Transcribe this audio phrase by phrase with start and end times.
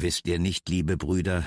[0.00, 1.44] Wisst ihr nicht, liebe Brüder,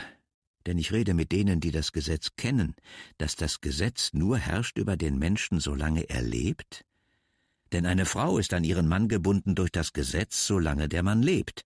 [0.66, 2.76] denn ich rede mit denen, die das Gesetz kennen,
[3.18, 6.84] dass das Gesetz nur herrscht über den Menschen, solange er lebt?
[7.72, 11.64] Denn eine Frau ist an ihren Mann gebunden durch das Gesetz, solange der Mann lebt.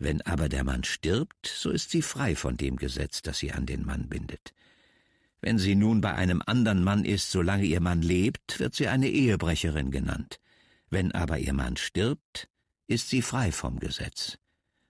[0.00, 3.64] Wenn aber der Mann stirbt, so ist sie frei von dem Gesetz, das sie an
[3.64, 4.52] den Mann bindet.
[5.40, 9.10] Wenn sie nun bei einem anderen Mann ist, solange ihr Mann lebt, wird sie eine
[9.10, 10.40] Ehebrecherin genannt.
[10.90, 12.48] Wenn aber ihr Mann stirbt,
[12.88, 14.38] ist sie frei vom Gesetz,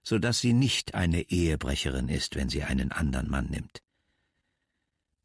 [0.07, 3.81] so dass sie nicht eine Ehebrecherin ist, wenn sie einen anderen Mann nimmt.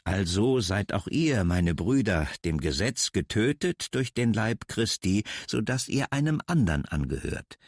[0.02, 5.88] Also seid auch ihr, meine Brüder, dem Gesetz getötet durch den Leib Christi, so dass
[5.88, 7.58] ihr einem anderen angehört,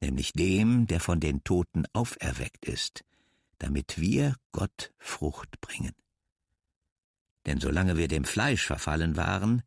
[0.00, 3.04] nämlich dem, der von den Toten auferweckt ist,
[3.58, 5.92] damit wir Gott Frucht bringen.
[7.44, 9.62] Denn solange wir dem Fleisch verfallen waren,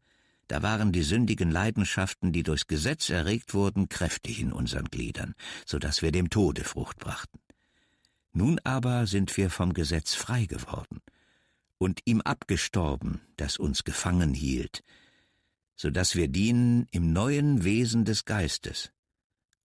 [0.47, 5.33] da waren die sündigen Leidenschaften, die durchs Gesetz erregt wurden, kräftig in unseren Gliedern,
[5.65, 7.39] so dass wir dem Tode Frucht brachten.
[8.31, 11.01] Nun aber sind wir vom Gesetz frei geworden
[11.77, 14.83] und ihm abgestorben, das uns gefangen hielt,
[15.75, 18.91] so dass wir dienen im neuen Wesen des Geistes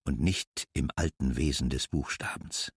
[0.05, 2.73] und nicht im alten Wesen des Buchstabens.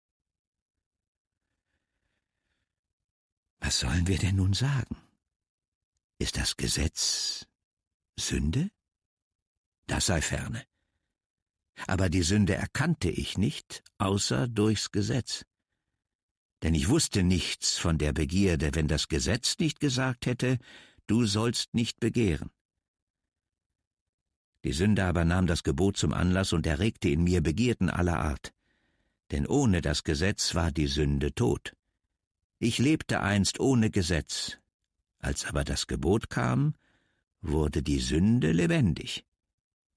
[3.60, 4.98] Was sollen wir denn nun sagen?
[6.18, 7.48] Ist das Gesetz
[8.28, 8.70] Sünde?
[9.88, 10.64] Das sei ferne.
[11.88, 15.46] Aber die Sünde erkannte ich nicht, außer durchs Gesetz.
[16.64, 20.60] Denn ich wusste nichts von der Begierde, wenn das Gesetz nicht gesagt hätte,
[21.08, 22.52] du sollst nicht begehren.
[24.64, 28.54] Die Sünde aber nahm das Gebot zum Anlass und erregte in mir Begierden aller Art.
[29.32, 31.74] Denn ohne das Gesetz war die Sünde tot.
[32.60, 34.60] Ich lebte einst ohne Gesetz.
[35.18, 36.76] Als aber das Gebot kam,
[37.42, 39.26] wurde die Sünde lebendig.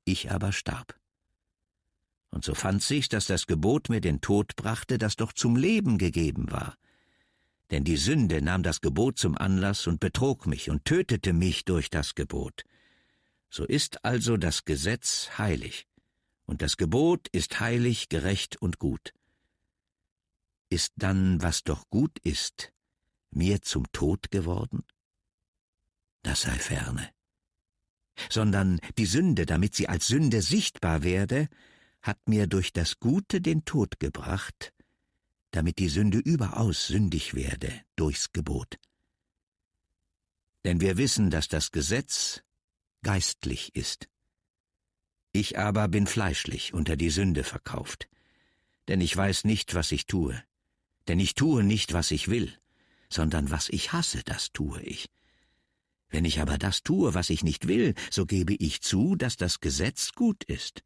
[0.05, 0.99] Ich aber starb.
[2.31, 5.99] Und so fand sich, dass das Gebot mir den Tod brachte, das doch zum Leben
[5.99, 6.77] gegeben war.
[7.71, 11.91] Denn die Sünde nahm das Gebot zum Anlass und betrog mich und tötete mich durch
[11.91, 12.65] das Gebot.
[13.51, 15.87] So ist also das Gesetz heilig,
[16.45, 19.15] und das Gebot ist heilig, gerecht und gut.
[20.69, 22.73] Ist dann, was doch gut ist,
[23.31, 24.83] mir zum Tod geworden?
[26.23, 27.15] Das sei ferne
[28.31, 31.49] sondern die Sünde, damit sie als Sünde sichtbar werde,
[32.03, 34.73] hat mir durch das Gute den Tod gebracht,
[35.51, 38.79] damit die Sünde überaus sündig werde durchs Gebot.
[40.65, 42.43] Denn wir wissen, dass das Gesetz
[43.03, 44.09] geistlich ist.
[45.33, 48.09] Ich aber bin fleischlich unter die Sünde verkauft,
[48.89, 50.43] denn ich weiß nicht, was ich tue,
[51.09, 52.53] denn ich tue nicht, was ich will,
[53.09, 55.11] sondern was ich hasse, das tue ich.
[56.15, 59.59] Wenn ich aber das tue, was ich nicht will, so gebe ich zu, dass das
[59.59, 60.85] Gesetz gut ist.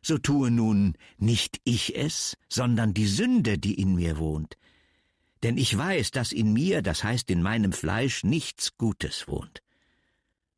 [0.00, 4.56] So tue nun nicht ich es, sondern die Sünde, die in mir wohnt.
[5.42, 9.60] Denn ich weiß, dass in mir, das heißt in meinem Fleisch, nichts Gutes wohnt.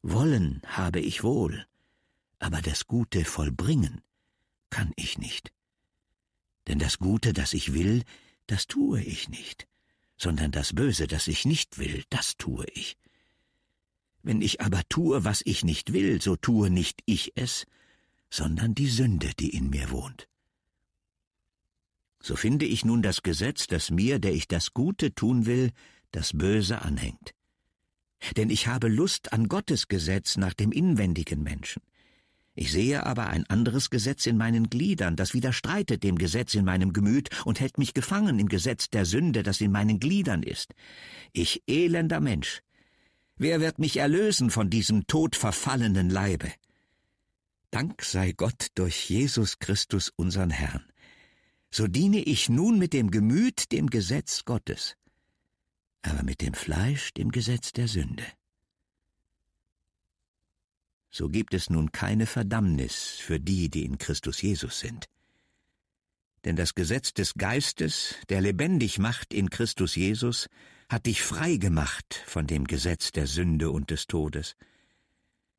[0.02, 1.66] Wollen habe ich wohl,
[2.38, 4.02] aber das Gute vollbringen
[4.70, 5.50] kann ich nicht.
[6.68, 8.04] Denn das Gute, das ich will,
[8.46, 9.66] das tue ich nicht,
[10.16, 12.96] sondern das Böse, das ich nicht will, das tue ich.
[14.26, 17.64] Wenn ich aber tue, was ich nicht will, so tue nicht ich es,
[18.28, 20.26] sondern die Sünde, die in mir wohnt.
[22.20, 25.70] So finde ich nun das Gesetz, das mir, der ich das Gute tun will,
[26.10, 27.34] das Böse anhängt.
[28.36, 31.82] Denn ich habe Lust an Gottes Gesetz nach dem inwendigen Menschen.
[32.56, 36.92] Ich sehe aber ein anderes Gesetz in meinen Gliedern, das widerstreitet dem Gesetz in meinem
[36.92, 40.74] Gemüt und hält mich gefangen im Gesetz der Sünde, das in meinen Gliedern ist.
[41.32, 42.62] Ich elender Mensch,
[43.38, 46.50] Wer wird mich erlösen von diesem todverfallenen Leibe?
[47.70, 50.84] Dank sei Gott durch Jesus Christus unseren Herrn.
[51.70, 54.96] So diene ich nun mit dem Gemüt dem Gesetz Gottes,
[56.00, 58.24] aber mit dem Fleisch dem Gesetz der Sünde.
[61.10, 65.06] So gibt es nun keine Verdammnis für die, die in Christus Jesus sind.
[66.44, 70.48] Denn das Gesetz des Geistes, der lebendig macht in Christus Jesus,
[70.88, 74.56] hat dich frei gemacht von dem Gesetz der Sünde und des Todes.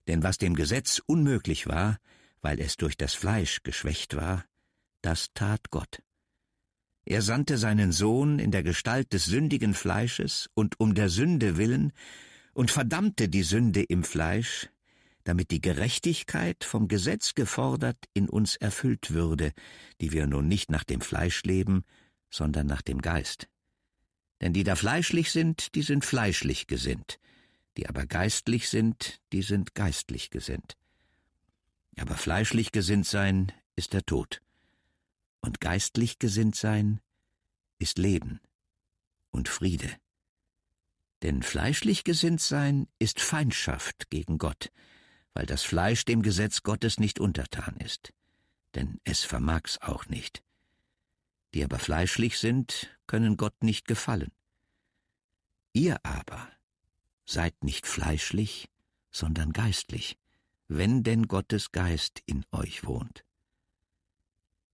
[0.08, 1.98] Denn was dem Gesetz unmöglich war,
[2.42, 4.46] weil es durch das Fleisch geschwächt war,
[5.02, 6.02] das tat Gott.
[7.06, 11.94] Er sandte seinen Sohn in der Gestalt des sündigen Fleisches und um der Sünde willen
[12.54, 14.70] und verdammte die Sünde im Fleisch,
[15.24, 19.52] damit die Gerechtigkeit vom Gesetz gefordert in uns erfüllt würde,
[20.00, 21.84] die wir nun nicht nach dem Fleisch leben,
[22.30, 23.48] sondern nach dem Geist.
[24.42, 27.20] Denn die da fleischlich sind, die sind fleischlich gesinnt,
[27.76, 30.78] die aber geistlich sind, die sind geistlich gesinnt.
[31.98, 34.42] Aber fleischlich gesinnt sein ist der Tod,
[35.42, 37.00] und geistlich gesinnt sein
[37.80, 38.40] ist Leben
[39.32, 39.90] und Friede.
[41.24, 44.72] Denn fleischlich gesinnt sein ist Feindschaft gegen Gott,
[45.34, 48.14] weil das Fleisch dem Gesetz Gottes nicht untertan ist,
[48.76, 50.44] denn es vermag's auch nicht.
[51.54, 54.32] Die aber fleischlich sind, können Gott nicht gefallen.
[55.74, 56.52] Ihr aber
[57.26, 58.70] seid nicht fleischlich,
[59.12, 60.18] sondern geistlich,
[60.68, 63.24] wenn denn Gottes Geist in euch wohnt.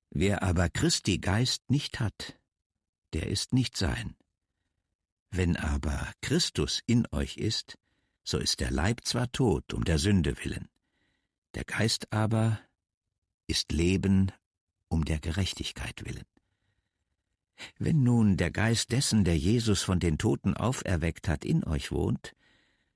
[0.10, 2.40] Wer aber Christi Geist nicht hat,
[3.14, 4.16] der ist nicht sein.
[5.32, 7.78] Wenn aber Christus in euch ist,
[8.24, 10.70] so ist der Leib zwar tot um der Sünde willen,
[11.56, 12.60] der Geist aber
[13.48, 14.32] ist Leben
[14.88, 16.26] um der Gerechtigkeit willen.
[17.78, 22.34] Wenn nun der Geist dessen, der Jesus von den Toten auferweckt hat, in euch wohnt,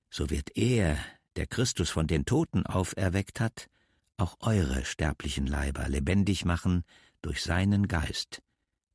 [0.10, 0.98] so wird er,
[1.36, 3.70] der Christus von den Toten auferweckt hat,
[4.18, 6.84] auch eure sterblichen Leiber lebendig machen
[7.22, 8.42] durch seinen Geist,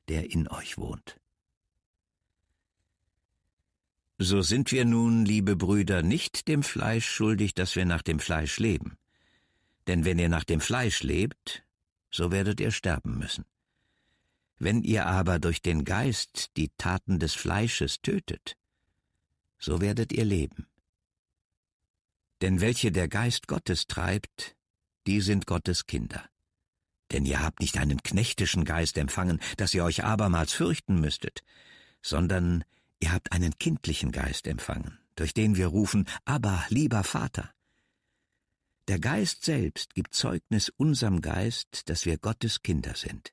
[0.08, 1.18] der in euch wohnt.
[4.18, 8.58] So sind wir nun, liebe Brüder, nicht dem Fleisch schuldig, dass wir nach dem Fleisch
[8.58, 8.96] leben.
[9.86, 11.64] Denn wenn ihr nach dem Fleisch lebt,
[12.10, 13.44] so werdet ihr sterben müssen.
[14.58, 18.56] Wenn ihr aber durch den Geist die Taten des Fleisches tötet,
[19.58, 20.66] so werdet ihr leben.
[22.40, 24.56] Denn welche der Geist Gottes treibt,
[25.06, 26.28] die sind Gottes Kinder.
[27.12, 31.42] Denn ihr habt nicht einen knechtischen Geist empfangen, dass ihr euch abermals fürchten müsstet,
[32.00, 32.64] sondern
[33.00, 37.52] ihr habt einen kindlichen Geist empfangen, durch den wir rufen, aber lieber Vater.
[38.88, 43.32] Der Geist selbst gibt Zeugnis unserem Geist, dass wir Gottes Kinder sind.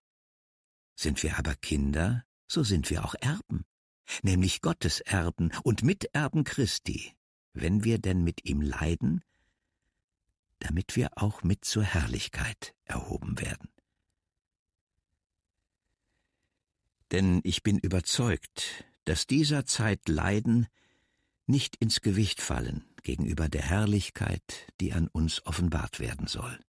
[0.99, 3.63] Sind wir aber Kinder, so sind wir auch Erben,
[4.21, 7.15] nämlich Gottes Erben und Miterben Christi,
[7.53, 9.23] wenn wir denn mit ihm leiden,
[10.59, 13.69] damit wir auch mit zur Herrlichkeit erhoben werden.
[17.13, 20.67] Denn ich bin überzeugt, dass dieser Zeit Leiden
[21.45, 26.59] nicht ins Gewicht fallen gegenüber der Herrlichkeit, die an uns offenbart werden soll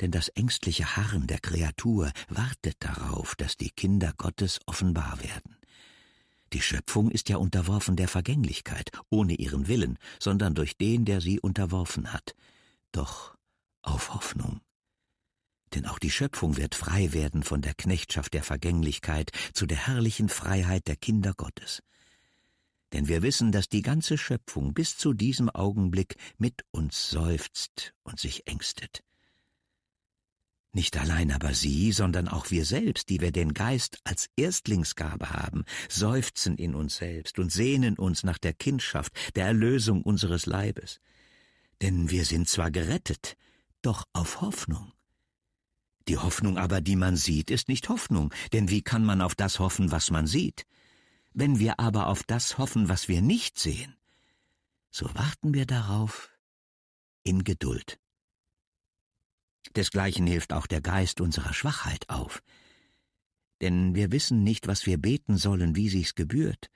[0.00, 5.56] denn das ängstliche Harren der Kreatur wartet darauf, dass die Kinder Gottes offenbar werden.
[6.52, 11.40] Die Schöpfung ist ja unterworfen der Vergänglichkeit, ohne ihren Willen, sondern durch den, der sie
[11.40, 12.34] unterworfen hat.
[12.92, 13.36] Doch
[13.82, 14.60] auf Hoffnung.
[15.74, 20.28] Denn auch die Schöpfung wird frei werden von der Knechtschaft der Vergänglichkeit zu der herrlichen
[20.28, 21.82] Freiheit der Kinder Gottes.
[22.92, 28.20] Denn wir wissen, dass die ganze Schöpfung bis zu diesem Augenblick mit uns seufzt und
[28.20, 29.02] sich ängstet.
[30.76, 35.64] Nicht allein aber sie, sondern auch wir selbst, die wir den Geist als Erstlingsgabe haben,
[35.88, 41.00] seufzen in uns selbst und sehnen uns nach der Kindschaft, der Erlösung unseres Leibes.
[41.80, 43.38] Denn wir sind zwar gerettet,
[43.80, 44.92] doch auf Hoffnung.
[46.08, 49.58] Die Hoffnung aber, die man sieht, ist nicht Hoffnung, denn wie kann man auf das
[49.58, 50.66] hoffen, was man sieht?
[51.32, 53.96] Wenn wir aber auf das hoffen, was wir nicht sehen,
[54.90, 56.28] so warten wir darauf
[57.22, 57.98] in Geduld.
[59.74, 62.42] Desgleichen hilft auch der Geist unserer Schwachheit auf.
[63.60, 66.70] Denn wir wissen nicht, was wir beten sollen, wie sich's gebührt,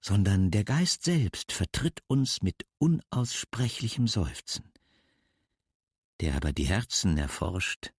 [0.00, 4.72] sondern der Geist selbst vertritt uns mit unaussprechlichem Seufzen.
[6.20, 7.92] Der aber die Herzen erforscht,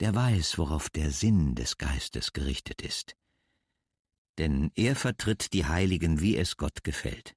[0.00, 3.16] der weiß, worauf der Sinn des Geistes gerichtet ist.
[4.38, 7.36] Denn er vertritt die Heiligen, wie es Gott gefällt.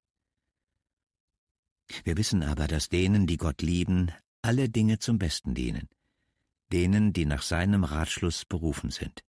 [2.02, 4.10] Wir wissen aber, dass denen, die Gott lieben,
[4.46, 5.88] alle Dinge zum Besten dienen,
[6.72, 9.24] denen, die nach seinem Ratschluss berufen sind.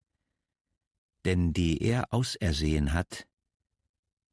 [1.24, 3.26] Denn die er ausersehen hat,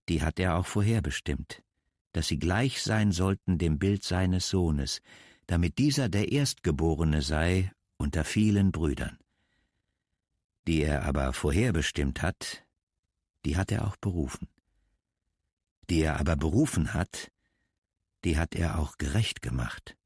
[0.10, 1.63] die hat er auch vorherbestimmt,
[2.12, 5.01] dass sie gleich sein sollten dem Bild seines Sohnes,
[5.48, 9.18] damit dieser der Erstgeborene sei unter vielen Brüdern.
[10.68, 12.63] Die er aber vorherbestimmt hat,
[13.44, 14.48] die hat er auch berufen.
[15.89, 17.32] Die er aber berufen hat,
[18.24, 19.98] die hat er auch gerecht gemacht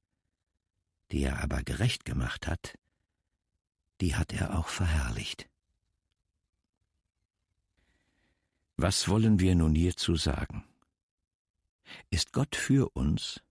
[1.11, 2.77] die er aber gerecht gemacht hat,
[4.01, 5.49] die hat er auch verherrlicht.
[8.77, 10.63] Was wollen wir nun hierzu sagen?
[12.09, 13.41] Ist Gott für uns?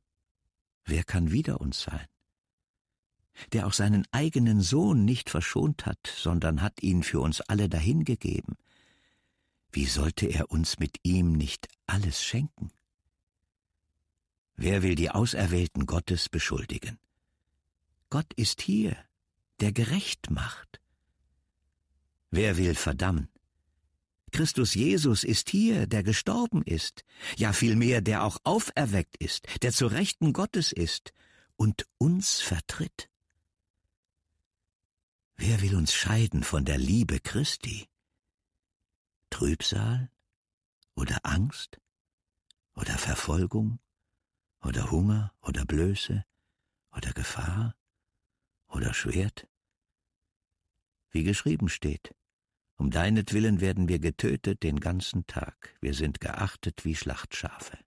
[0.85, 2.07] Wer kann wider uns sein?
[3.53, 8.57] Der auch seinen eigenen Sohn nicht verschont hat, sondern hat ihn für uns alle dahingegeben.
[9.71, 12.73] Wie sollte er uns mit ihm nicht alles schenken?
[14.57, 16.99] Wer will die Auserwählten Gottes beschuldigen?
[18.11, 18.97] Gott ist hier,
[19.61, 20.81] der gerecht macht.
[22.31, 23.29] Wer will verdammen?
[24.33, 27.05] Christus Jesus ist hier, der gestorben ist,
[27.37, 31.13] ja vielmehr, der auch auferweckt ist, der zur Rechten Gottes ist
[31.57, 33.11] und uns vertritt.
[35.37, 37.89] Wer will uns scheiden von der Liebe Christi?
[39.31, 40.11] Trübsal
[40.95, 41.81] oder Angst
[42.75, 43.79] oder Verfolgung
[44.63, 46.25] oder Hunger oder Blöße
[46.91, 47.75] oder Gefahr
[48.69, 49.49] oder Schwert?
[51.11, 52.15] Wie geschrieben steht,
[52.77, 57.79] um deinetwillen werden wir getötet den ganzen Tag, wir sind geachtet wie Schlachtschafe.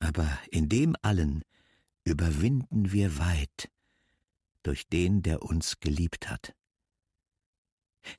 [0.00, 1.44] Aber in dem allen
[2.04, 3.70] überwinden wir weit
[4.62, 6.54] durch den, der uns geliebt hat.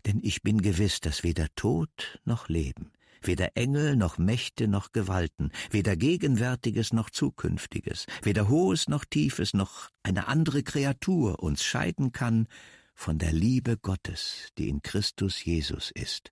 [0.05, 2.91] Denn ich bin gewiss, dass weder Tod noch Leben,
[3.27, 9.89] weder Engel noch Mächte noch Gewalten, weder Gegenwärtiges noch Zukünftiges, weder Hohes noch Tiefes noch
[10.03, 12.47] eine andere Kreatur uns scheiden kann
[12.93, 16.31] von der Liebe Gottes, die in Christus Jesus ist,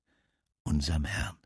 [0.63, 1.38] unserem Herrn.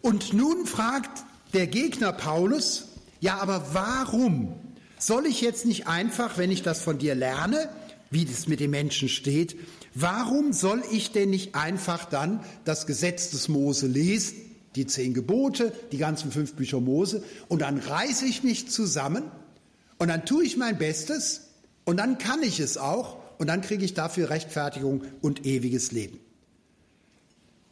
[0.00, 2.88] Und nun fragt der Gegner Paulus,
[3.20, 4.54] ja, aber warum
[4.98, 7.68] soll ich jetzt nicht einfach, wenn ich das von dir lerne,
[8.10, 9.56] wie das mit den Menschen steht,
[9.96, 14.36] warum soll ich denn nicht einfach dann das Gesetz des Mose lesen,
[14.74, 19.24] die zehn Gebote, die ganzen fünf Bücher Mose, und dann reiße ich mich zusammen
[19.98, 21.48] und dann tue ich mein Bestes
[21.84, 26.20] und dann kann ich es auch und dann kriege ich dafür Rechtfertigung und ewiges Leben.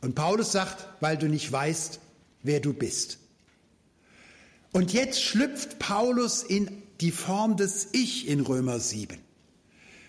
[0.01, 2.01] Und Paulus sagt, weil du nicht weißt,
[2.43, 3.19] wer du bist.
[4.73, 9.19] Und jetzt schlüpft Paulus in die Form des Ich in Römer 7.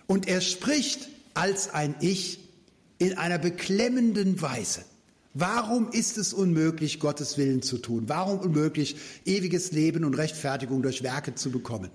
[0.08, 2.40] Und er spricht als ein Ich
[2.98, 4.84] in einer beklemmenden Weise.
[5.34, 8.06] Warum ist es unmöglich, Gottes Willen zu tun?
[8.08, 11.92] Warum unmöglich, ewiges Leben und Rechtfertigung durch Werke zu bekommen?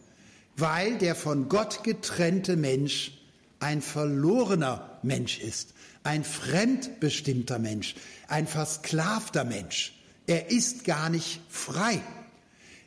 [0.56, 3.18] Weil der von Gott getrennte Mensch
[3.58, 7.94] ein verlorener Mensch ist, ein fremdbestimmter Mensch,
[8.28, 9.94] ein versklavter Mensch.
[10.26, 12.02] Er ist gar nicht frei.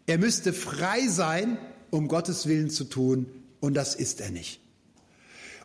[0.06, 1.58] Er müsste frei sein,
[1.90, 3.26] um Gottes Willen zu tun,
[3.60, 4.63] und das ist er nicht.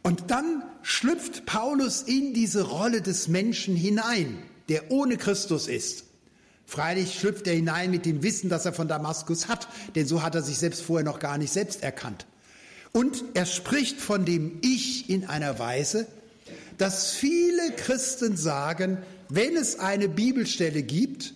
[0.08, 6.04] Und dann schlüpft Paulus in diese Rolle des Menschen hinein, der ohne Christus ist.
[6.64, 10.34] Freilich schlüpft er hinein mit dem Wissen, das er von Damaskus hat, denn so hat
[10.34, 12.24] er sich selbst vorher noch gar nicht selbst erkannt.
[12.92, 16.06] Und er spricht von dem Ich in einer Weise,
[16.78, 18.96] dass viele Christen sagen,
[19.28, 21.34] wenn es eine Bibelstelle gibt,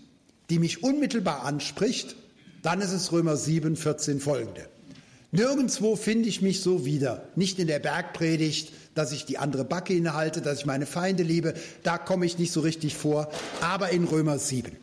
[0.48, 2.16] die mich unmittelbar anspricht,
[2.62, 4.66] dann ist es Römer 7, 14 folgende.
[5.34, 7.26] Nirgendwo finde ich mich so wieder.
[7.36, 11.54] Nicht in der Bergpredigt, dass ich die andere Backe innehalte, dass ich meine Feinde liebe.
[11.82, 13.32] Da komme ich nicht so richtig vor.
[13.62, 14.76] Aber in Römer 7.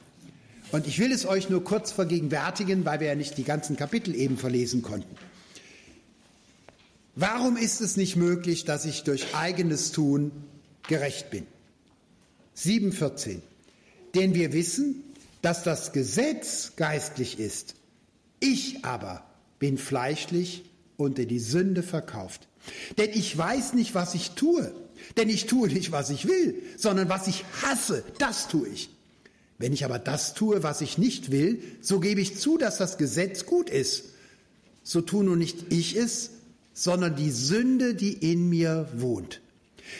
[0.71, 4.15] Und ich will es euch nur kurz vergegenwärtigen, weil wir ja nicht die ganzen Kapitel
[4.15, 5.15] eben verlesen konnten.
[7.15, 10.31] Warum ist es nicht möglich, dass ich durch eigenes Tun
[10.87, 11.45] gerecht bin?
[12.57, 13.41] 7,14.
[14.15, 15.03] Denn wir wissen,
[15.43, 17.75] dass das Gesetz geistlich ist.
[18.39, 19.28] Ich aber
[19.59, 20.63] bin fleischlich
[20.97, 22.47] unter die Sünde verkauft.
[22.97, 24.73] Denn ich weiß nicht, was ich tue.
[25.17, 28.89] Denn ich tue nicht, was ich will, sondern was ich hasse, das tue ich.
[29.57, 32.97] Wenn ich aber das tue, was ich nicht will, so gebe ich zu, dass das
[32.97, 34.05] Gesetz gut ist.
[34.83, 36.31] So tue nun nicht ich es,
[36.73, 39.41] sondern die Sünde, die in mir wohnt.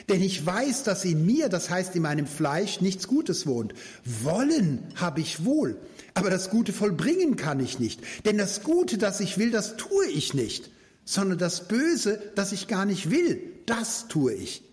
[0.08, 3.74] Denn ich weiß, dass in mir, das heißt in meinem Fleisch, nichts Gutes wohnt.
[4.05, 5.77] Wollen habe ich wohl,
[6.13, 8.01] aber das Gute vollbringen kann ich nicht.
[8.25, 10.69] Denn das Gute, das ich will, das tue ich nicht,
[11.05, 14.63] sondern das Böse, das ich gar nicht will, das tue ich.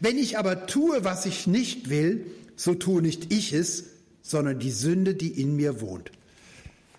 [0.00, 2.26] Wenn ich aber tue, was ich nicht will,
[2.56, 3.84] so tue nicht ich es,
[4.22, 6.10] sondern die Sünde, die in mir wohnt.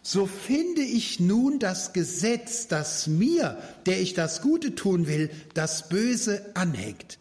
[0.04, 5.90] So finde ich nun das Gesetz, das mir, der ich das Gute tun will, das
[5.90, 7.20] Böse anhängt.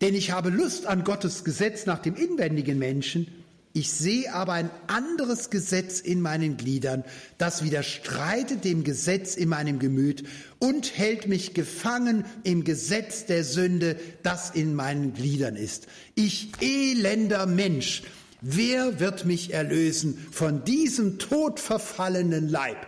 [0.00, 3.28] Denn ich habe Lust an Gottes Gesetz nach dem inwendigen Menschen,
[3.76, 7.04] ich sehe aber ein anderes Gesetz in meinen Gliedern,
[7.36, 10.24] das widerstreitet dem Gesetz in meinem Gemüt
[10.58, 15.88] und hält mich gefangen im Gesetz der Sünde, das in meinen Gliedern ist.
[16.14, 18.02] Ich elender Mensch,
[18.40, 22.78] wer wird mich erlösen von diesem todverfallenen Leib?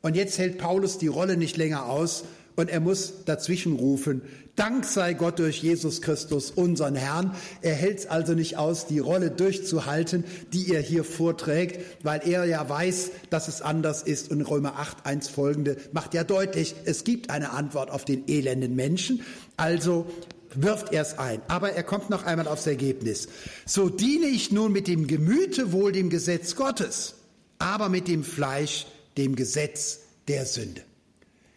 [0.00, 2.24] Und jetzt hält Paulus die Rolle nicht länger aus
[2.56, 4.22] und er muss dazwischen rufen,
[4.54, 7.34] Dank sei Gott durch Jesus Christus, unseren Herrn.
[7.62, 12.44] Er hält es also nicht aus, die Rolle durchzuhalten, die er hier vorträgt, weil er
[12.44, 14.30] ja weiß, dass es anders ist.
[14.30, 18.76] Und Römer 8, 1 folgende macht ja deutlich, es gibt eine Antwort auf den elenden
[18.76, 19.22] Menschen.
[19.56, 20.06] Also
[20.54, 21.40] wirft er es ein.
[21.48, 23.28] Aber er kommt noch einmal aufs Ergebnis.
[23.64, 27.14] So diene ich nun mit dem Gemüte wohl dem Gesetz Gottes,
[27.58, 30.82] aber mit dem Fleisch dem Gesetz der Sünde.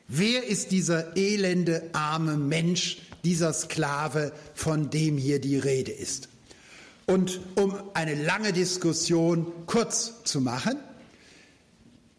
[0.08, 6.30] Wer ist dieser elende, arme Mensch, dieser Sklave, von dem hier die Rede ist?
[7.08, 10.78] Und um eine lange Diskussion kurz zu machen,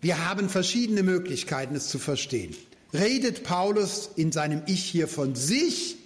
[0.00, 2.54] wir haben verschiedene Möglichkeiten, es zu verstehen.
[2.92, 5.96] Redet Paulus in seinem Ich hier von sich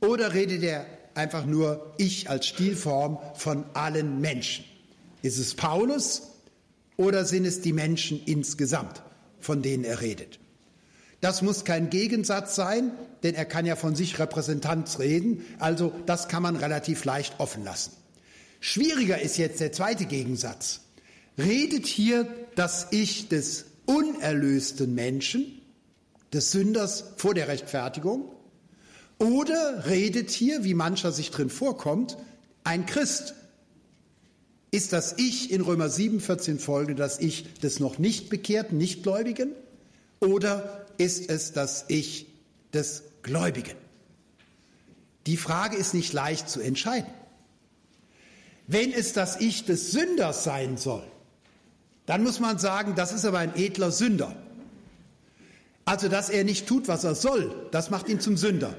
[0.00, 4.64] oder redet er einfach nur ich als Stilform von allen Menschen.
[5.22, 6.22] Ist es Paulus
[6.96, 9.02] oder sind es die Menschen insgesamt,
[9.40, 10.38] von denen er redet?
[11.20, 16.28] Das muss kein Gegensatz sein, denn er kann ja von sich Repräsentanz reden, also das
[16.28, 17.92] kann man relativ leicht offen lassen.
[18.60, 20.80] Schwieriger ist jetzt der zweite Gegensatz.
[21.36, 25.60] Redet hier das Ich des unerlösten Menschen,
[26.32, 28.32] des Sünders vor der Rechtfertigung,
[29.18, 32.16] oder redet hier, wie mancher sich drin vorkommt,
[32.62, 33.34] ein Christ?
[34.70, 39.50] Ist das Ich in Römer 7, 14 folgende das Ich des noch nicht bekehrten, Nichtgläubigen?
[40.20, 42.26] Oder ist es das Ich
[42.72, 43.76] des Gläubigen?
[45.26, 47.10] Die Frage ist nicht leicht zu entscheiden.
[48.66, 51.04] Wenn es das Ich des Sünders sein soll,
[52.06, 54.34] dann muss man sagen, das ist aber ein edler Sünder.
[55.84, 58.74] Also, dass er nicht tut, was er soll, das macht ihn zum Sünder.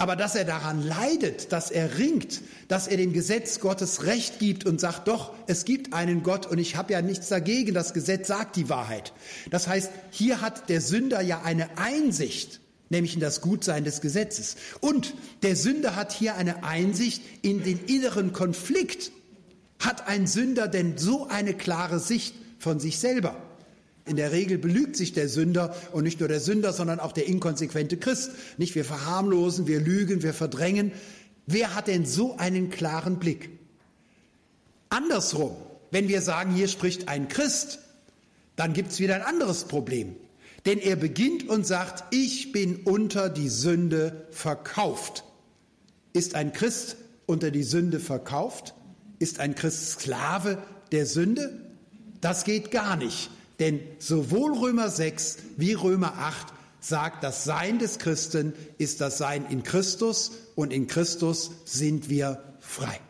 [0.00, 4.64] Aber dass er daran leidet, dass er ringt, dass er dem Gesetz Gottes Recht gibt
[4.64, 8.28] und sagt, doch, es gibt einen Gott und ich habe ja nichts dagegen, das Gesetz
[8.28, 9.12] sagt die Wahrheit.
[9.50, 14.54] Das heißt, hier hat der Sünder ja eine Einsicht, nämlich in das Gutsein des Gesetzes.
[14.80, 19.10] Und der Sünder hat hier eine Einsicht in den inneren Konflikt.
[19.80, 23.47] Hat ein Sünder denn so eine klare Sicht von sich selber?
[24.08, 27.26] In der Regel belügt sich der Sünder und nicht nur der Sünder, sondern auch der
[27.26, 28.32] inkonsequente Christ.
[28.56, 30.92] Nicht wir verharmlosen, wir lügen, wir verdrängen.
[31.46, 33.50] Wer hat denn so einen klaren Blick?
[34.88, 35.56] Andersrum,
[35.90, 37.80] wenn wir sagen, hier spricht ein Christ,
[38.56, 40.16] dann gibt es wieder ein anderes Problem.
[40.66, 45.24] Denn er beginnt und sagt, ich bin unter die Sünde verkauft.
[46.12, 46.96] Ist ein Christ
[47.26, 48.74] unter die Sünde verkauft?
[49.18, 50.58] Ist ein Christ Sklave
[50.92, 51.60] der Sünde?
[52.20, 53.30] Das geht gar nicht.
[53.58, 56.46] Denn sowohl Römer 6 wie Römer 8
[56.80, 62.42] sagt, das Sein des Christen ist das Sein in Christus und in Christus sind wir
[62.60, 63.00] frei.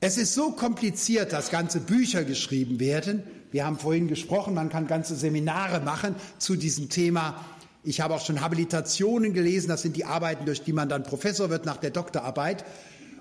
[0.00, 3.24] Es ist so kompliziert, dass ganze Bücher geschrieben werden.
[3.50, 7.44] Wir haben vorhin gesprochen, man kann ganze Seminare machen zu diesem Thema.
[7.82, 11.50] Ich habe auch schon Habilitationen gelesen, das sind die Arbeiten, durch die man dann Professor
[11.50, 12.64] wird nach der Doktorarbeit.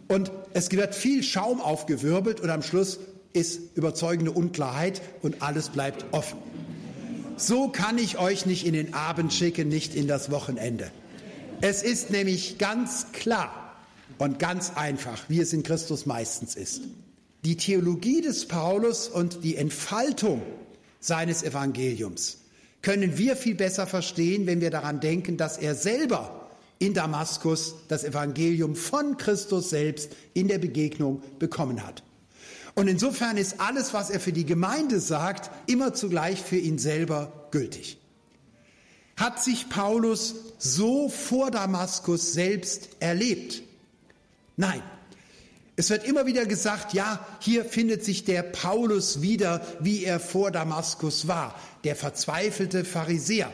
[0.07, 2.99] Und es wird viel Schaum aufgewirbelt und am Schluss
[3.37, 6.39] ist überzeugende Unklarheit und alles bleibt offen.
[7.37, 10.91] So kann ich euch nicht in den Abend schicken, nicht in das Wochenende.
[11.61, 13.75] Es ist nämlich ganz klar
[14.17, 16.81] und ganz einfach, wie es in Christus meistens ist.
[17.45, 20.41] Die Theologie des Paulus und die Entfaltung
[20.99, 22.39] seines Evangeliums
[22.81, 28.03] können wir viel besser verstehen, wenn wir daran denken, dass er selber in Damaskus das
[28.03, 32.03] Evangelium von Christus selbst in der Begegnung bekommen hat.
[32.77, 37.47] Und insofern ist alles, was er für die Gemeinde sagt, immer zugleich für ihn selber
[37.49, 37.97] gültig.
[39.15, 43.63] Hat sich Paulus so vor Damaskus selbst erlebt?
[44.57, 44.83] Nein.
[45.75, 50.51] Es wird immer wieder gesagt, ja, hier findet sich der Paulus wieder, wie er vor
[50.51, 53.51] Damaskus war, der verzweifelte Pharisäer.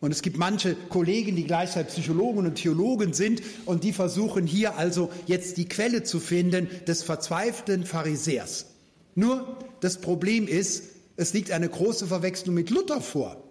[0.00, 4.76] Und es gibt manche Kollegen, die gleichzeitig Psychologen und Theologen sind und die versuchen hier
[4.76, 8.66] also jetzt die Quelle zu finden des verzweifelten Pharisäers.
[9.14, 10.84] Nur das Problem ist,
[11.16, 13.42] es liegt eine große Verwechslung mit Luther vor.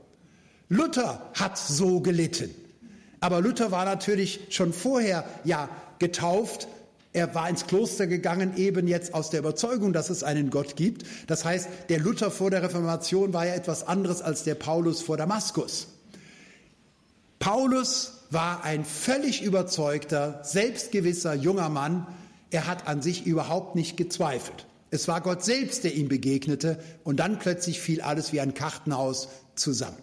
[0.70, 2.52] Luther hat so gelitten.
[3.20, 6.68] Aber Luther war natürlich schon vorher ja getauft.
[7.14, 11.06] Er war ins Kloster gegangen, eben jetzt aus der Überzeugung, dass es einen Gott gibt.
[11.26, 15.18] Das heißt, der Luther vor der Reformation war ja etwas anderes als der Paulus vor
[15.18, 15.88] Damaskus.
[17.40, 22.08] Paulus war ein völlig überzeugter, selbstgewisser junger Mann.
[22.50, 24.66] Er hat an sich überhaupt nicht gezweifelt.
[24.92, 29.30] Es war Gott selbst, der ihm begegnete, und dann plötzlich fiel alles wie ein Kartenhaus
[29.56, 29.98] zusammen.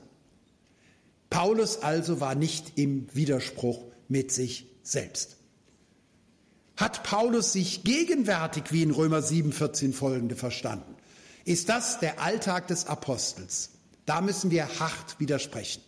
[1.30, 5.36] Paulus also war nicht im Widerspruch mit sich selbst.
[6.76, 10.96] Hat Paulus sich gegenwärtig wie in Römer 7, 14 folgende verstanden?
[11.44, 13.70] Ist das der Alltag des Apostels?
[14.04, 15.82] Da müssen wir hart widersprechen.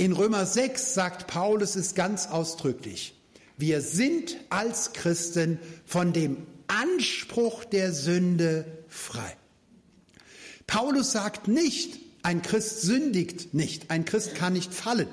[0.00, 3.14] In Römer 6 sagt Paulus es ganz ausdrücklich.
[3.56, 9.36] Wir sind als Christen von dem Anspruch der Sünde frei.
[10.68, 15.08] Paulus sagt nicht, ein Christ sündigt nicht, ein Christ kann nicht fallen.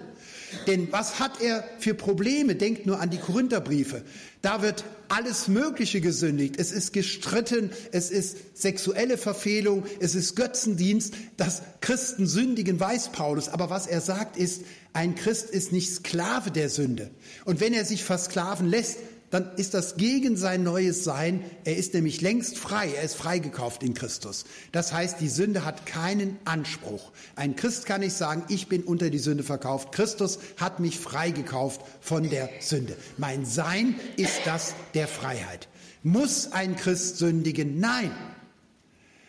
[0.67, 2.55] Denn was hat er für Probleme?
[2.55, 4.03] Denkt nur an die Korintherbriefe.
[4.41, 6.55] Da wird alles Mögliche gesündigt.
[6.58, 11.13] Es ist gestritten, es ist sexuelle Verfehlung, es ist Götzendienst.
[11.38, 13.49] Dass Christen sündigen, weiß Paulus.
[13.49, 17.10] Aber was er sagt ist, ein Christ ist nicht Sklave der Sünde.
[17.43, 18.97] Und wenn er sich versklaven lässt,
[19.36, 21.43] dann ist das gegen sein neues Sein.
[21.65, 22.93] Er ist nämlich längst frei.
[22.95, 24.45] Er ist freigekauft in Christus.
[24.71, 27.12] Das heißt, die Sünde hat keinen Anspruch.
[27.36, 29.91] Ein Christ kann nicht sagen, ich bin unter die Sünde verkauft.
[29.91, 32.95] Christus hat mich freigekauft von der Sünde.
[33.17, 35.67] Mein Sein ist das der Freiheit.
[36.02, 37.78] Muss ein Christ sündigen?
[37.78, 38.12] Nein.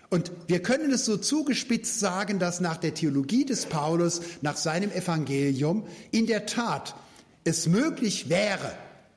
[0.08, 4.92] Und wir können es so zugespitzt sagen, dass nach der Theologie des Paulus, nach seinem
[4.92, 6.94] Evangelium, in der Tat
[7.42, 8.72] es möglich wäre,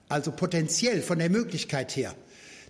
[0.10, 2.14] also potenziell von der Möglichkeit her,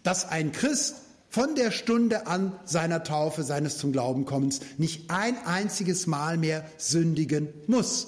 [0.03, 0.95] dass ein Christ
[1.29, 6.65] von der Stunde an seiner Taufe, seines zum Glauben kommens, nicht ein einziges Mal mehr
[6.77, 8.07] sündigen muss.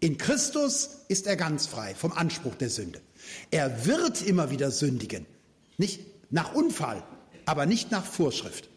[0.00, 3.00] In Christus ist er ganz frei vom Anspruch der Sünde.
[3.50, 5.26] Er wird immer wieder sündigen,
[5.78, 6.00] nicht
[6.30, 7.02] nach Unfall,
[7.46, 8.68] aber nicht nach Vorschrift.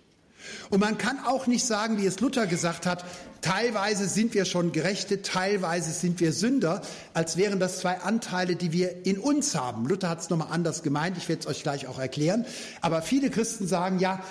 [0.69, 3.05] Und man kann auch nicht sagen, wie es Luther gesagt hat,
[3.41, 6.81] teilweise sind wir schon Gerechte, teilweise sind wir Sünder,
[7.13, 9.88] als wären das zwei Anteile, die wir in uns haben.
[9.88, 12.45] Luther hat es nochmal anders gemeint, ich werde es euch gleich auch erklären.
[12.81, 14.23] Aber viele Christen sagen, ja,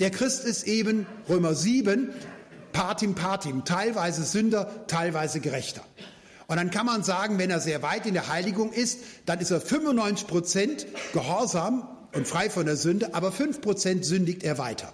[0.00, 2.10] der Christ ist eben, Römer 7,
[2.72, 5.82] Partim Partim, teilweise Sünder, teilweise Gerechter.
[6.46, 9.50] Und dann kann man sagen, wenn er sehr weit in der Heiligung ist, dann ist
[9.50, 14.92] er 95 Prozent gehorsam und frei von der Sünde, aber 5 Prozent sündigt er weiter.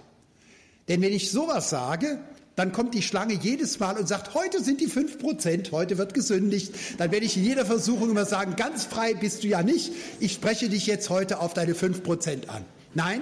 [0.87, 2.19] Denn wenn ich sowas sage,
[2.55, 6.15] dann kommt die Schlange jedes Mal und sagt, heute sind die fünf Prozent, heute wird
[6.15, 6.73] gesündigt.
[6.97, 9.93] Dann werde ich in jeder Versuchung immer sagen, ganz frei bist du ja nicht.
[10.19, 12.65] Ich spreche dich jetzt heute auf deine fünf Prozent an.
[12.95, 13.21] Nein,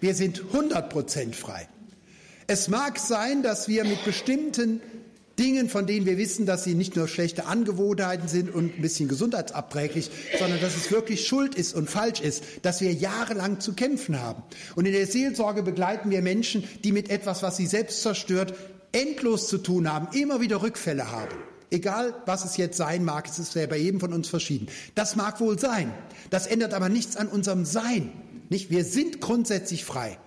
[0.00, 1.66] wir sind 100 Prozent frei.
[2.46, 4.82] Es mag sein, dass wir mit bestimmten
[5.38, 9.08] Dingen, von denen wir wissen, dass sie nicht nur schlechte Angewohnheiten sind und ein bisschen
[9.08, 14.20] gesundheitsabträglich, sondern dass es wirklich Schuld ist und falsch ist, dass wir jahrelang zu kämpfen
[14.20, 14.42] haben.
[14.76, 18.54] Und in der Seelsorge begleiten wir Menschen, die mit etwas, was sie selbst zerstört,
[18.92, 21.34] endlos zu tun haben, immer wieder Rückfälle haben.
[21.70, 24.68] Egal, was es jetzt sein mag, es ist ja bei jedem von uns verschieden.
[24.94, 25.92] Das mag wohl sein.
[26.30, 28.12] Das ändert aber nichts an unserem Sein.
[28.48, 28.70] Nicht?
[28.70, 30.18] Wir sind grundsätzlich frei.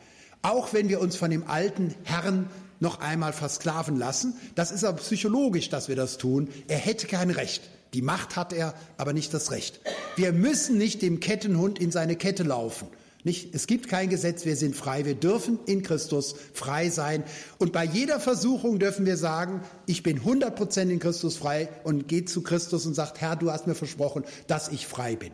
[0.41, 4.35] Auch wenn wir uns von dem alten Herrn noch einmal versklaven lassen.
[4.55, 6.49] Das ist aber psychologisch, dass wir das tun.
[6.67, 7.61] Er hätte kein Recht.
[7.93, 9.79] Die Macht hat er, aber nicht das Recht.
[10.15, 12.87] Wir müssen nicht dem Kettenhund in seine Kette laufen.
[13.23, 15.05] Nicht, es gibt kein Gesetz, wir sind frei.
[15.05, 17.23] Wir dürfen in Christus frei sein.
[17.57, 22.07] Und bei jeder Versuchung dürfen wir sagen, ich bin 100 Prozent in Christus frei und
[22.07, 25.33] geht zu Christus und sagt, Herr, du hast mir versprochen, dass ich frei bin.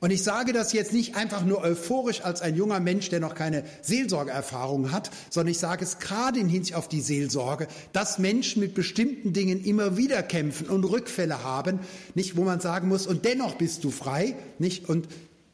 [0.00, 3.34] Und ich sage das jetzt nicht einfach nur euphorisch als ein junger Mensch, der noch
[3.34, 8.60] keine Seelsorgeerfahrung hat, sondern ich sage es gerade in Hinsicht auf die Seelsorge, dass Menschen
[8.60, 11.80] mit bestimmten Dingen immer wieder kämpfen und Rückfälle haben,
[12.14, 15.06] nicht, wo man sagen muss, und dennoch bist du frei, nicht, und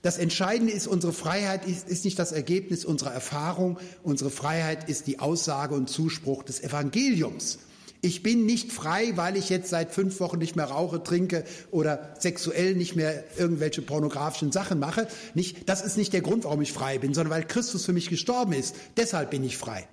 [0.02, 5.08] das Entscheidende ist, unsere Freiheit ist, ist, nicht das Ergebnis unserer Erfahrung, unsere Freiheit ist
[5.08, 7.58] die Aussage und Zuspruch des Evangeliums.
[8.06, 11.42] Ich bin nicht frei, weil ich jetzt seit fünf Wochen nicht mehr rauche, trinke
[11.72, 15.08] oder sexuell nicht mehr irgendwelche pornografischen Sachen mache.
[15.34, 18.08] Nicht, das ist nicht der Grund, warum ich frei bin, sondern weil Christus für mich
[18.08, 18.76] gestorben ist.
[18.96, 19.88] Deshalb bin ich frei.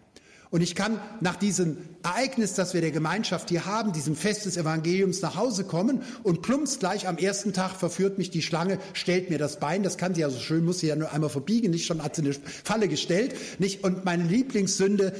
[0.51, 4.57] Und ich kann nach diesem Ereignis, das wir der Gemeinschaft hier haben, diesem Fest des
[4.57, 9.31] Evangeliums nach Hause kommen und plumps gleich am ersten Tag verführt mich die Schlange, stellt
[9.31, 11.71] mir das Bein, das kann sie ja so schön, muss sie ja nur einmal verbiegen,
[11.71, 13.83] nicht schon hat sie eine Falle gestellt, nicht?
[13.83, 15.13] Und meine Lieblingssünde,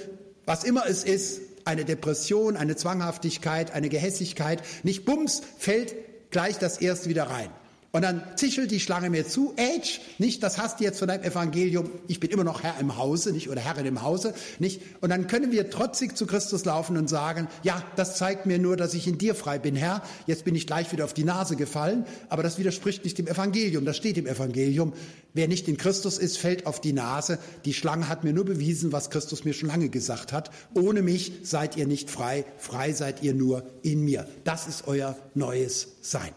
[0.46, 4.64] was immer es ist, eine Depression, eine Zwanghaftigkeit, eine Gehässigkeit.
[4.84, 5.96] Nicht bums, fällt
[6.32, 7.50] gleich das erste wieder rein.
[7.96, 11.22] Und dann zischelt die Schlange mir zu, Age, nicht, das hast du jetzt von deinem
[11.22, 14.82] Evangelium, ich bin immer noch Herr im Hause, nicht, oder Herrin im Hause, nicht.
[15.02, 18.78] Und dann können wir trotzig zu Christus laufen und sagen, ja, das zeigt mir nur,
[18.78, 20.02] dass ich in dir frei bin, Herr.
[20.26, 23.86] Jetzt bin ich gleich wieder auf die Nase gefallen, aber das widerspricht nicht dem Evangelium.
[23.86, 24.94] Das steht im Evangelium.
[25.36, 27.38] Wer nicht in Christus ist, fällt auf die Nase.
[27.64, 30.50] Die Schlange hat mir nur bewiesen, was Christus mir schon lange gesagt hat.
[30.74, 34.28] Ohne mich seid ihr nicht frei, frei seid ihr nur in mir.
[34.46, 36.32] Das ist euer neues Sein.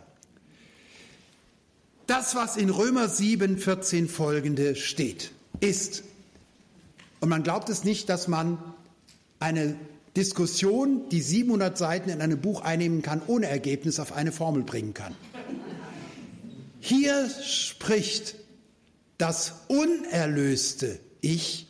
[2.06, 6.04] Das, was in Römer 7, 14 folgende steht, ist,
[7.18, 8.58] und man glaubt es nicht, dass man
[9.40, 9.74] eine
[10.16, 14.94] Diskussion, die 700 Seiten in einem Buch einnehmen kann, ohne Ergebnis auf eine Formel bringen
[14.94, 15.16] kann.
[16.78, 18.36] Hier spricht
[19.18, 21.66] das unerlöste Ich,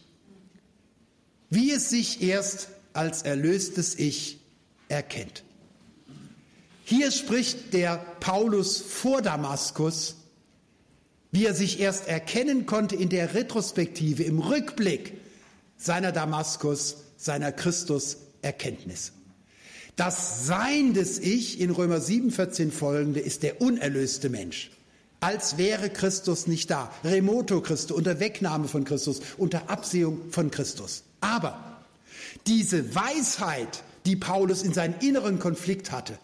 [1.49, 4.39] wie es sich erst als erlöstes Ich
[4.89, 5.45] erkennt.
[6.85, 10.17] Hier spricht der Paulus vor Damaskus
[11.37, 15.13] wie er sich erst erkennen konnte in der Retrospektive, im Rückblick
[15.77, 19.13] seiner Damaskus, seiner Christus-Erkenntnis.
[19.97, 24.71] Das Sein des Ich in Römer 7, 14 folgende ist der unerlöste Mensch.
[25.21, 26.91] Als wäre Christus nicht da.
[27.05, 31.03] Remoto Christo, unter Wegnahme von Christus, unter Absehung von Christus.
[31.21, 31.83] Aber
[32.47, 36.19] diese Weisheit, die Paulus in seinen inneren Konflikt hatte,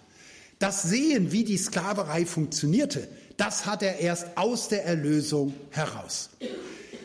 [0.59, 3.09] das Sehen, wie die Sklaverei funktionierte,
[3.43, 6.31] Das hat er erst aus der Erlösung heraus.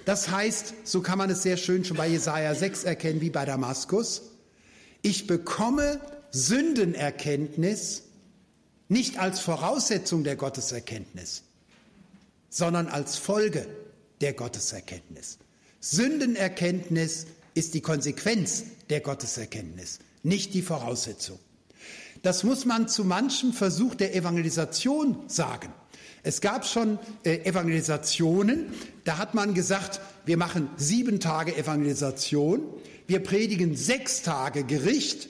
[0.05, 3.43] Das heißt, so kann man es sehr schön schon bei Jesaja 6 erkennen, wie bei
[3.43, 4.21] Damaskus.
[5.01, 8.03] Ich bekomme Sündenerkenntnis
[8.87, 11.41] nicht als Voraussetzung der Gotteserkenntnis,
[12.51, 13.67] sondern als Folge
[14.21, 15.39] der Gotteserkenntnis.
[15.79, 21.39] Sündenerkenntnis ist die Konsequenz der Gotteserkenntnis, nicht die Voraussetzung.
[22.21, 25.73] Das muss man zu manchem Versuch der Evangelisation sagen.
[26.23, 28.65] Es gab schon äh, Evangelisationen,
[29.03, 32.61] da hat man gesagt, wir machen sieben Tage Evangelisation,
[33.07, 35.29] wir predigen sechs Tage Gericht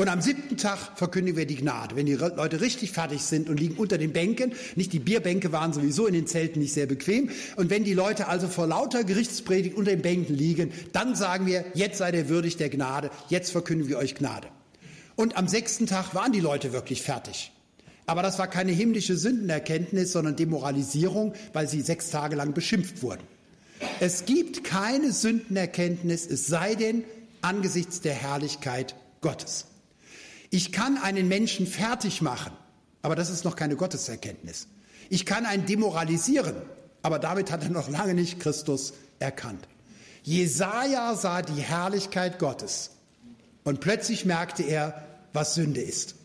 [0.00, 1.94] und am siebten Tag verkündigen wir die Gnade.
[1.94, 5.74] Wenn die Leute richtig fertig sind und liegen unter den Bänken, nicht die Bierbänke waren
[5.74, 7.28] sowieso in den Zelten nicht sehr bequem.
[7.56, 11.66] Und wenn die Leute also vor lauter Gerichtspredigt unter den Bänken liegen, dann sagen wir,
[11.74, 14.48] jetzt seid ihr würdig der Gnade, jetzt verkündigen wir euch Gnade.
[15.16, 17.52] Und am sechsten Tag waren die Leute wirklich fertig.
[18.06, 23.22] Aber das war keine himmlische Sündenerkenntnis, sondern Demoralisierung, weil sie sechs Tage lang beschimpft wurden.
[24.00, 27.04] Es gibt keine Sündenerkenntnis, es sei denn
[27.40, 29.66] angesichts der Herrlichkeit Gottes.
[30.50, 32.52] Ich kann einen Menschen fertig machen,
[33.02, 34.66] aber das ist noch keine Gotteserkenntnis.
[35.08, 36.56] Ich kann einen demoralisieren,
[37.02, 39.66] aber damit hat er noch lange nicht Christus erkannt.
[40.22, 42.90] Jesaja sah die Herrlichkeit Gottes
[43.64, 46.16] und plötzlich merkte er, was Sünde ist.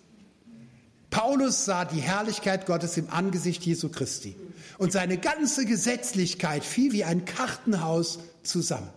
[1.16, 4.36] Paulus sah die Herrlichkeit Gottes im Angesicht Jesu Christi
[4.78, 8.90] und seine ganze Gesetzlichkeit fiel wie ein Kartenhaus zusammen.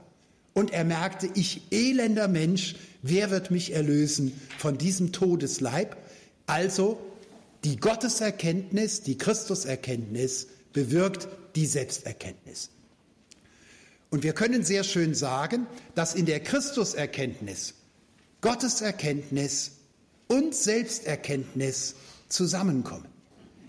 [0.53, 5.97] Und er merkte, ich elender Mensch, wer wird mich erlösen von diesem Todesleib?
[6.47, 6.99] Also
[7.63, 12.71] die Gotteserkenntnis, die Christuserkenntnis bewirkt die Selbsterkenntnis.
[14.11, 17.75] Und wir können sehr schön sagen, dass in der Christuserkenntnis
[18.41, 19.71] Gotteserkenntnis
[20.27, 21.95] und Selbsterkenntnis
[22.29, 23.07] zusammenkommen.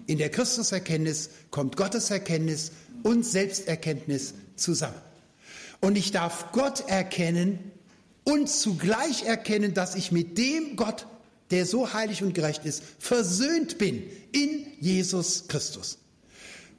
[0.07, 2.71] In der Christuserkenntnis kommt Gotteserkenntnis
[3.03, 4.99] und Selbsterkenntnis zusammen.
[5.81, 7.59] Und ich darf Gott erkennen
[8.23, 11.05] und zugleich erkennen, dass ich mit dem Gott,
[11.51, 15.99] der so heilig und gerecht ist, versöhnt bin in Jesus Christus.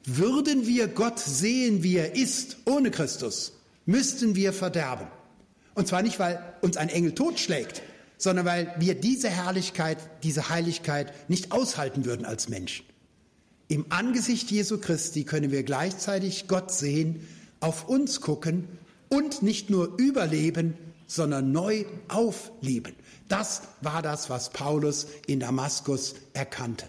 [0.05, 3.53] Würden wir Gott sehen, wie er ist, ohne Christus,
[3.85, 5.07] müssten wir verderben.
[5.73, 7.81] Und zwar nicht, weil uns ein Engel totschlägt,
[8.21, 12.85] sondern weil wir diese Herrlichkeit, diese Heiligkeit nicht aushalten würden als Menschen.
[13.67, 17.27] Im Angesicht Jesu Christi können wir gleichzeitig Gott sehen,
[17.61, 18.67] auf uns gucken
[19.09, 22.93] und nicht nur überleben, sondern neu aufleben.
[23.27, 26.85] Das war das, was Paulus in Damaskus erkannte.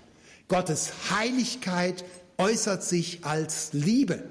[0.49, 2.05] Gottes Heiligkeit
[2.37, 4.23] äußert sich als Liebe.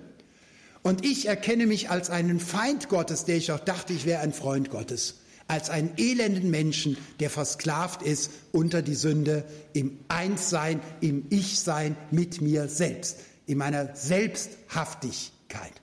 [0.83, 4.33] Und ich erkenne mich als einen Feind Gottes, der ich auch dachte, ich wäre ein
[4.33, 5.20] Freund Gottes,
[5.51, 12.39] als einen elenden Menschen, der versklavt ist unter die Sünde, im Einssein, im Ich-Sein mit
[12.39, 15.73] mir selbst, in meiner Selbsthaftigkeit.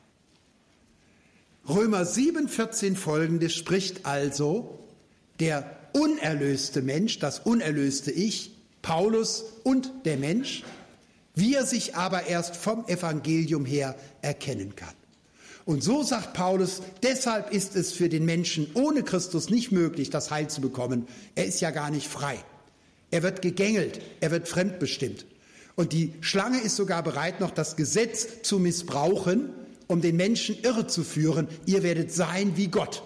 [1.69, 4.79] Römer 7, 14 folgendes spricht also
[5.39, 10.63] der unerlöste Mensch, das unerlöste Ich, Paulus und der Mensch,
[11.35, 14.95] wie er sich aber erst vom Evangelium her erkennen kann.
[15.69, 20.31] Und so sagt Paulus, deshalb ist es für den Menschen ohne Christus nicht möglich, das
[20.31, 21.07] Heil zu bekommen.
[21.35, 22.39] Er ist ja gar nicht frei.
[23.11, 25.27] Er wird gegängelt, er wird fremdbestimmt.
[25.77, 29.51] Und die Schlange ist sogar bereit, noch das Gesetz zu missbrauchen,
[29.89, 33.03] um den Menschen irre zu führen, ihr werdet sein wie Gott.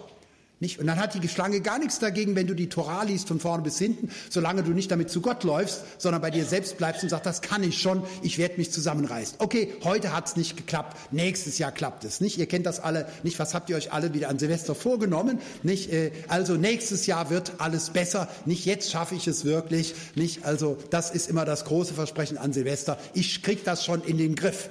[0.62, 0.78] Nicht?
[0.78, 3.64] Und dann hat die Schlange gar nichts dagegen, wenn du die Torah liest von vorne
[3.64, 7.08] bis hinten, solange du nicht damit zu Gott läufst, sondern bei dir selbst bleibst und
[7.08, 9.38] sagst, das kann ich schon, ich werde mich zusammenreißen.
[9.40, 12.20] Okay, heute hat es nicht geklappt, nächstes Jahr klappt es.
[12.20, 12.38] Nicht?
[12.38, 13.40] Ihr kennt das alle, nicht?
[13.40, 15.40] Was habt ihr euch alle wieder an Silvester vorgenommen?
[15.64, 15.92] Nicht?
[15.92, 19.96] Äh, also nächstes Jahr wird alles besser, nicht jetzt schaffe ich es wirklich.
[20.14, 20.44] Nicht?
[20.44, 23.00] Also das ist immer das große Versprechen an Silvester.
[23.14, 24.70] Ich krieg das schon in den Griff.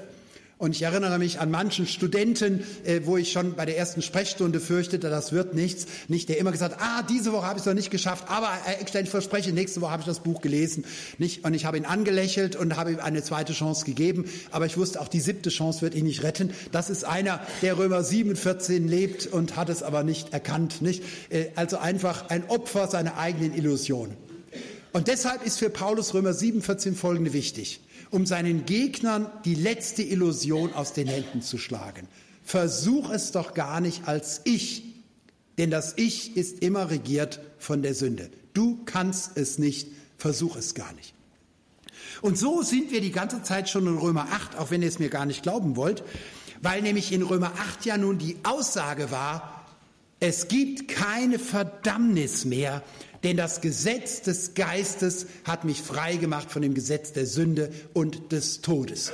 [0.62, 4.60] Und ich erinnere mich an manchen Studenten, äh, wo ich schon bei der ersten Sprechstunde
[4.60, 7.74] fürchtete, das wird nichts, nicht, der immer gesagt, ah, diese Woche habe ich es noch
[7.74, 10.86] nicht geschafft, aber äh, ich verspreche, nächste Woche habe ich das Buch gelesen,
[11.18, 11.44] nicht?
[11.44, 15.02] Und ich habe ihn angelächelt und habe ihm eine zweite Chance gegeben, aber ich wusste,
[15.02, 16.52] auch die siebte Chance wird ihn nicht retten.
[16.72, 21.02] Das ist einer, der Römer 7, 14 lebt und hat es aber nicht erkannt, nicht?
[21.32, 24.16] Äh, also einfach ein Opfer seiner eigenen Illusion.
[24.94, 27.80] Und deshalb ist für Paulus Römer 7, 14 folgende wichtig
[28.12, 32.08] um seinen Gegnern die letzte Illusion aus den Händen zu schlagen.
[32.44, 34.84] Versuch es doch gar nicht als Ich,
[35.58, 38.30] denn das Ich ist immer regiert von der Sünde.
[38.54, 41.14] Du kannst es nicht, versuch es gar nicht.
[42.22, 45.00] Und so sind wir die ganze Zeit schon in Römer 8, auch wenn ihr es
[45.00, 46.04] mir gar nicht glauben wollt,
[46.62, 49.66] weil nämlich in Römer 8 ja nun die Aussage war,
[50.20, 52.84] es gibt keine Verdammnis mehr
[53.24, 58.32] Denn das Gesetz des Geistes hat mich frei gemacht von dem Gesetz der Sünde und
[58.32, 59.14] des Todes.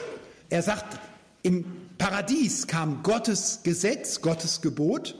[0.49, 0.97] Er sagt,
[1.43, 1.65] im
[1.97, 5.15] Paradies kam Gottes Gesetz, Gottes Gebot,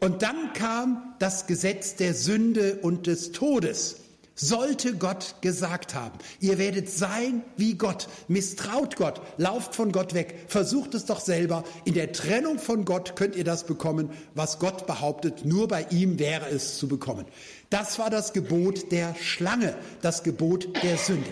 [0.00, 3.96] und dann kam das Gesetz der Sünde und des Todes.
[4.40, 10.44] Sollte Gott gesagt haben, ihr werdet sein wie Gott, misstraut Gott, lauft von Gott weg,
[10.46, 11.64] versucht es doch selber.
[11.84, 16.20] In der Trennung von Gott könnt ihr das bekommen, was Gott behauptet, nur bei ihm
[16.20, 17.24] wäre es zu bekommen.
[17.68, 21.30] Das war das Gebot der Schlange, das Gebot der Sünde.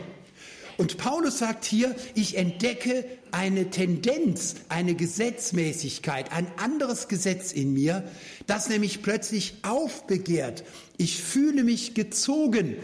[0.76, 8.04] Und Paulus sagt hier, ich entdecke eine Tendenz, eine Gesetzmäßigkeit, ein anderes Gesetz in mir,
[8.46, 10.64] das nämlich plötzlich aufbegehrt.
[10.98, 12.76] Ich fühle mich gezogen.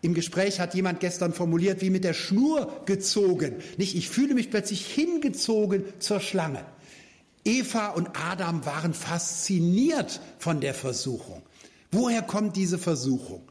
[0.00, 3.56] Im Gespräch hat jemand gestern formuliert, wie mit der Schnur gezogen.
[3.76, 6.64] Nicht, ich fühle mich plötzlich hingezogen zur Schlange.
[7.44, 11.42] Eva und Adam waren fasziniert von der Versuchung.
[11.90, 13.42] Woher kommt diese Versuchung?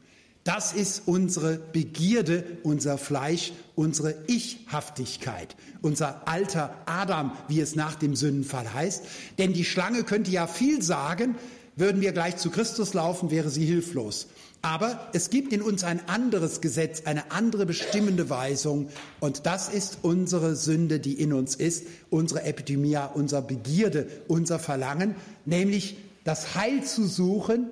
[0.44, 8.16] Das ist unsere Begierde, unser Fleisch, unsere Ichhaftigkeit, unser alter Adam, wie es nach dem
[8.16, 9.04] Sündenfall heißt.
[9.36, 11.34] Denn die Schlange könnte ja viel sagen,
[11.78, 14.28] würden wir gleich zu Christus laufen, wäre sie hilflos.
[14.60, 18.88] Aber es gibt in uns ein anderes Gesetz, eine andere bestimmende Weisung.
[19.20, 25.14] Und das ist unsere Sünde, die in uns ist, unsere Epidemia, unser Begierde, unser Verlangen,
[25.44, 27.70] nämlich das Heil zu suchen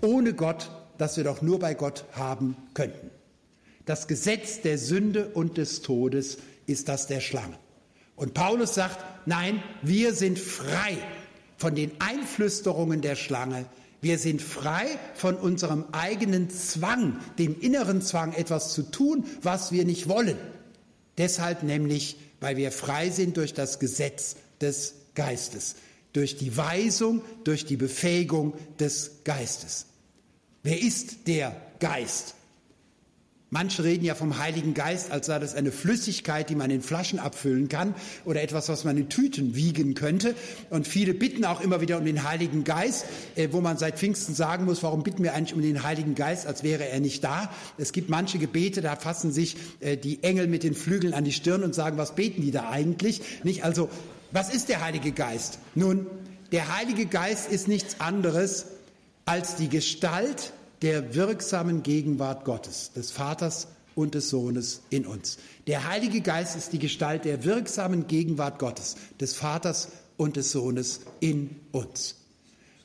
[0.00, 0.70] ohne Gott
[1.02, 3.10] das wir doch nur bei Gott haben könnten.
[3.86, 7.58] Das Gesetz der Sünde und des Todes ist das der Schlange.
[8.14, 10.96] Und Paulus sagt, nein, wir sind frei
[11.62, 13.66] von den Einflüsterungen der Schlange.
[14.00, 19.84] Wir sind frei von unserem eigenen Zwang, dem inneren Zwang, etwas zu tun, was wir
[19.84, 20.36] nicht wollen.
[21.18, 25.76] Deshalb nämlich, weil wir frei sind durch das Gesetz des Geistes,
[26.12, 29.86] durch die Weisung, durch die Befähigung des Geistes.
[30.64, 32.34] Wer ist der Geist?
[33.54, 37.18] Manche reden ja vom Heiligen Geist, als sei das eine Flüssigkeit, die man in Flaschen
[37.18, 40.34] abfüllen kann oder etwas, was man in Tüten wiegen könnte.
[40.70, 44.34] Und viele bitten auch immer wieder um den Heiligen Geist, äh, wo man seit Pfingsten
[44.34, 47.52] sagen muss, warum bitten wir eigentlich um den Heiligen Geist, als wäre er nicht da.
[47.76, 51.32] Es gibt manche Gebete, da fassen sich äh, die Engel mit den Flügeln an die
[51.32, 53.20] Stirn und sagen, was beten die da eigentlich?
[53.44, 53.90] Nicht also,
[54.30, 55.58] was ist der Heilige Geist?
[55.74, 56.06] Nun,
[56.52, 58.64] der Heilige Geist ist nichts anderes
[59.26, 65.38] als die Gestalt der wirksamen Gegenwart Gottes, des Vaters und des Sohnes in uns.
[65.66, 71.00] Der Heilige Geist ist die Gestalt der wirksamen Gegenwart Gottes, des Vaters und des Sohnes
[71.20, 72.16] in uns.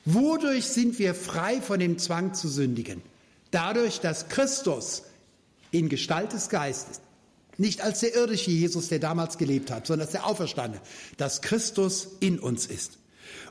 [0.04, 3.02] Wodurch sind wir frei von dem Zwang zu sündigen?
[3.50, 5.02] Dadurch, dass Christus
[5.70, 7.00] in Gestalt des Geistes,
[7.56, 10.80] nicht als der irdische Jesus, der damals gelebt hat, sondern als der Auferstandene,
[11.16, 12.98] dass Christus in uns ist.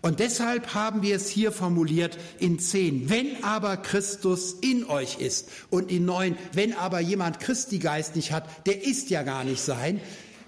[0.01, 3.10] Und deshalb haben wir es hier formuliert in zehn.
[3.10, 8.31] Wenn aber Christus in euch ist und in neun, wenn aber jemand Christi Geist nicht
[8.31, 9.99] hat, der ist ja gar nicht sein.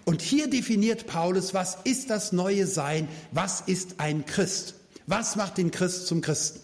[0.06, 3.08] Und hier definiert Paulus, was ist das neue Sein?
[3.32, 4.76] Was ist ein Christ?
[5.08, 6.62] Was macht den Christ zum Christen?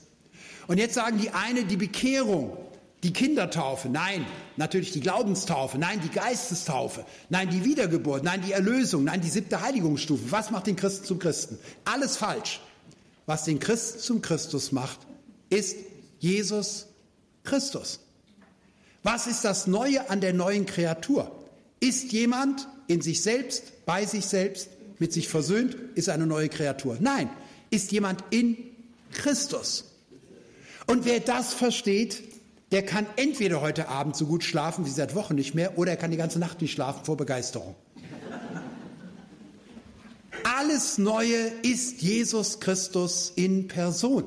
[0.68, 2.58] Und jetzt sagen die eine, die Bekehrung,
[3.04, 4.26] die Kindertaufe, nein,
[4.58, 9.62] natürlich die Glaubenstaufe, nein, die Geistestaufe, nein, die Wiedergeburt, nein, die Erlösung, nein, die siebte
[9.62, 10.32] Heiligungsstufe.
[10.32, 11.60] Was macht den Christen zum Christen?
[11.84, 12.62] Alles falsch.
[13.26, 15.00] Was den Christen zum Christus macht,
[15.50, 15.78] ist
[16.20, 16.88] Jesus
[17.44, 18.00] Christus.
[19.04, 21.32] Was ist das Neue an der neuen Kreatur?
[21.80, 26.98] Ist jemand in sich selbst, bei sich selbst, mit sich versöhnt, ist eine neue Kreatur?
[27.00, 27.30] Nein,
[27.70, 28.58] ist jemand in
[29.12, 29.86] Christus.
[30.88, 32.24] Und wer das versteht,
[32.72, 35.98] der kann entweder heute Abend so gut schlafen wie seit Wochen nicht mehr, oder er
[35.98, 37.76] kann die ganze Nacht nicht schlafen vor Begeisterung.
[40.48, 44.26] Alles Neue ist Jesus Christus in Person.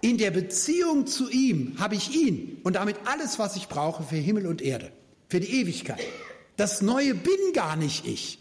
[0.00, 4.16] In der Beziehung zu ihm habe ich ihn und damit alles, was ich brauche für
[4.16, 4.90] Himmel und Erde,
[5.28, 6.00] für die Ewigkeit.
[6.56, 8.40] Das Neue bin gar nicht ich.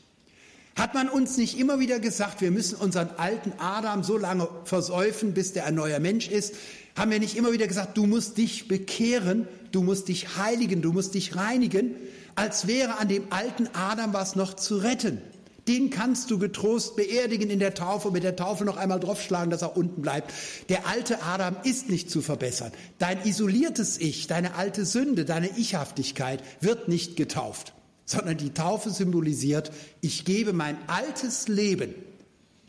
[0.75, 5.36] Hat man uns nicht immer wieder gesagt, wir müssen unseren alten Adam so lange versäufen,
[5.36, 6.56] bis der ein neuer Mensch ist?
[6.95, 10.93] Haben wir nicht immer wieder gesagt, du musst dich bekehren, du musst dich heiligen, du
[10.93, 11.95] musst dich reinigen,
[12.34, 15.21] als wäre an dem alten Adam was noch zu retten?
[15.67, 19.63] Den kannst du getrost beerdigen in der Taufe, mit der Taufe noch einmal draufschlagen, dass
[19.63, 20.32] er unten bleibt.
[20.69, 22.71] Der alte Adam ist nicht zu verbessern.
[22.99, 27.74] Dein isoliertes Ich, deine alte Sünde, deine Ichhaftigkeit wird nicht getauft,
[28.05, 31.95] sondern die Taufe symbolisiert, ich gebe mein altes Leben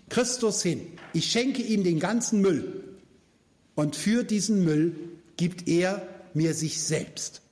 [0.09, 0.86] Christus hin.
[1.12, 2.84] Ich schenke ihm den ganzen Müll.
[3.74, 4.94] Und für diesen Müll
[5.36, 7.42] gibt er mir sich selbst.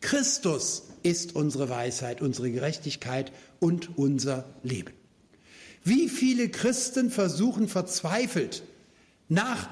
[0.00, 4.92] Christus ist unsere Weisheit, unsere Gerechtigkeit und unser Leben.
[5.84, 8.62] Wie viele Christen versuchen verzweifelt
[9.28, 9.68] nach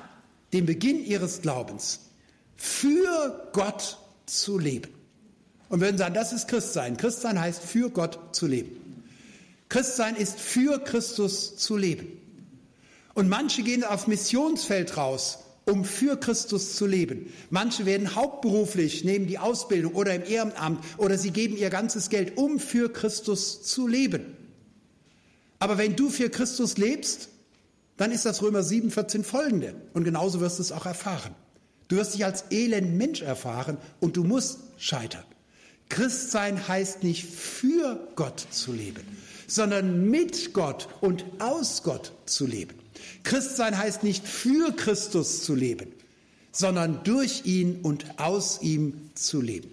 [0.52, 2.00] dem Beginn ihres Glaubens
[2.56, 4.92] für Gott zu leben.
[5.68, 6.96] Und würden sagen, das ist Christsein.
[6.96, 9.04] Christsein heißt für Gott zu leben.
[9.68, 12.08] Christsein ist für Christus zu leben.
[13.14, 17.32] Und manche gehen aufs Missionsfeld raus, um für Christus zu leben.
[17.50, 22.38] Manche werden hauptberuflich, nehmen die Ausbildung oder im Ehrenamt oder sie geben ihr ganzes Geld,
[22.38, 24.36] um für Christus zu leben.
[25.58, 27.28] Aber wenn du für Christus lebst,
[27.98, 29.74] dann ist das Römer 7, 14 folgende.
[29.92, 31.34] Und genauso wirst du es auch erfahren.
[31.88, 35.24] Du wirst dich als elend Mensch erfahren und du musst scheitern.
[35.88, 39.04] Christsein heißt nicht für Gott zu leben,
[39.46, 42.74] sondern mit Gott und aus Gott zu leben.
[43.22, 45.92] Christsein heißt nicht für Christus zu leben,
[46.52, 49.70] sondern durch ihn und aus ihm zu leben.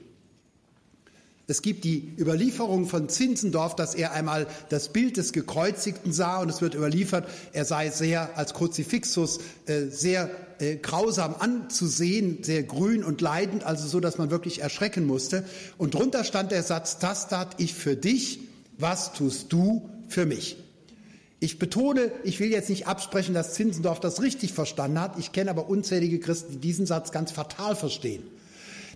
[1.47, 6.49] Es gibt die Überlieferung von Zinzendorf, dass er einmal das Bild des Gekreuzigten sah und
[6.49, 13.03] es wird überliefert, er sei sehr als Kruzifixus äh, sehr äh, grausam anzusehen, sehr grün
[13.03, 15.43] und leidend, also so, dass man wirklich erschrecken musste.
[15.77, 18.39] Und drunter stand der Satz, das tat ich für dich,
[18.79, 20.57] was tust du für mich?
[21.45, 25.19] Ich betone, ich will jetzt nicht absprechen, dass Zinzendorf das richtig verstanden hat.
[25.19, 28.23] Ich kenne aber unzählige Christen, die diesen Satz ganz fatal verstehen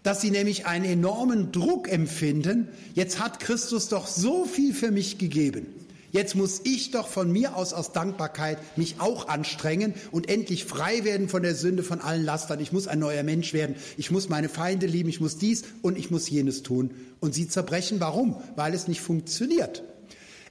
[0.01, 2.69] dass sie nämlich einen enormen Druck empfinden.
[2.93, 5.65] Jetzt hat Christus doch so viel für mich gegeben.
[6.13, 11.03] Jetzt muss ich doch von mir aus aus Dankbarkeit mich auch anstrengen und endlich frei
[11.03, 12.61] werden von der Sünde, von allen Lastern.
[12.61, 13.75] Ich muss ein neuer Mensch werden.
[13.97, 15.09] Ich muss meine Feinde lieben.
[15.09, 16.91] Ich muss dies und ich muss jenes tun.
[17.19, 17.99] Und sie zerbrechen.
[17.99, 18.37] Warum?
[18.55, 19.83] Weil es nicht funktioniert.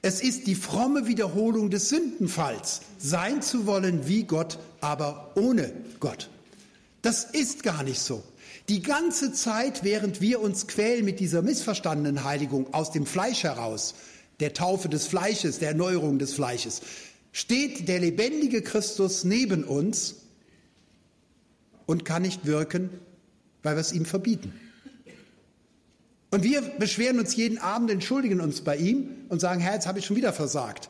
[0.01, 6.29] Es ist die fromme Wiederholung des Sündenfalls, sein zu wollen wie Gott, aber ohne Gott.
[7.01, 8.23] Das ist gar nicht so.
[8.69, 13.95] Die ganze Zeit, während wir uns quälen mit dieser missverstandenen Heiligung aus dem Fleisch heraus,
[14.39, 16.81] der Taufe des Fleisches, der Erneuerung des Fleisches,
[17.31, 20.15] steht der lebendige Christus neben uns
[21.85, 22.89] und kann nicht wirken,
[23.63, 24.53] weil wir es ihm verbieten.
[26.31, 29.99] Und wir beschweren uns jeden Abend, entschuldigen uns bei ihm und sagen, Herr, jetzt habe
[29.99, 30.89] ich schon wieder versagt.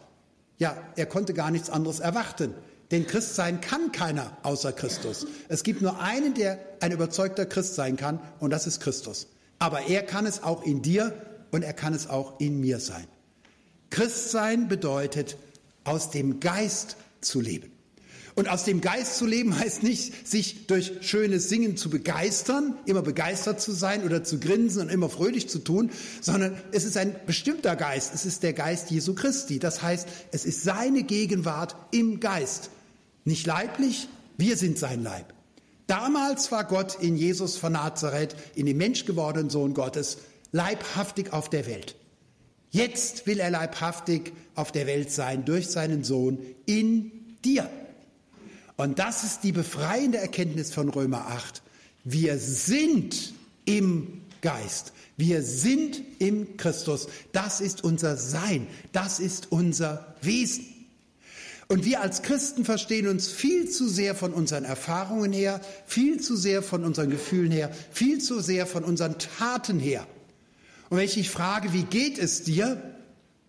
[0.58, 2.54] Ja, er konnte gar nichts anderes erwarten.
[2.92, 5.28] Denn Christ sein kann keiner außer Christus.
[5.48, 9.28] Es gibt nur einen, der ein überzeugter Christ sein kann, und das ist Christus.
[9.60, 11.14] Aber er kann es auch in dir
[11.52, 13.06] und er kann es auch in mir sein.
[13.90, 15.38] Christ sein bedeutet,
[15.84, 17.72] aus dem Geist zu leben.
[18.36, 23.02] Und aus dem Geist zu leben heißt nicht, sich durch schönes Singen zu begeistern, immer
[23.02, 27.16] begeistert zu sein oder zu grinsen und immer fröhlich zu tun, sondern es ist ein
[27.26, 28.14] bestimmter Geist.
[28.14, 29.60] Es ist der Geist Jesu Christi.
[29.60, 32.70] Das heißt, es ist seine Gegenwart im Geist.
[33.26, 34.08] Nicht leiblich,
[34.38, 35.34] wir sind sein Leib.
[35.88, 40.20] Damals war Gott in Jesus von Nazareth, in dem menschgewordenen Sohn Gottes,
[40.52, 41.96] leibhaftig auf der Welt.
[42.72, 47.12] Jetzt will er leibhaftig auf der Welt sein durch seinen Sohn in
[47.44, 47.70] dir.
[48.80, 51.62] Und das ist die befreiende Erkenntnis von Römer 8.
[52.06, 53.34] Wir sind
[53.66, 54.94] im Geist.
[55.18, 57.10] Wir sind im Christus.
[57.34, 58.68] Das ist unser Sein.
[58.94, 60.64] Das ist unser Wesen.
[61.68, 66.38] Und wir als Christen verstehen uns viel zu sehr von unseren Erfahrungen her, viel zu
[66.38, 70.08] sehr von unseren Gefühlen her, viel zu sehr von unseren Taten her.
[70.90, 72.82] Und wenn ich dich frage, wie geht es dir,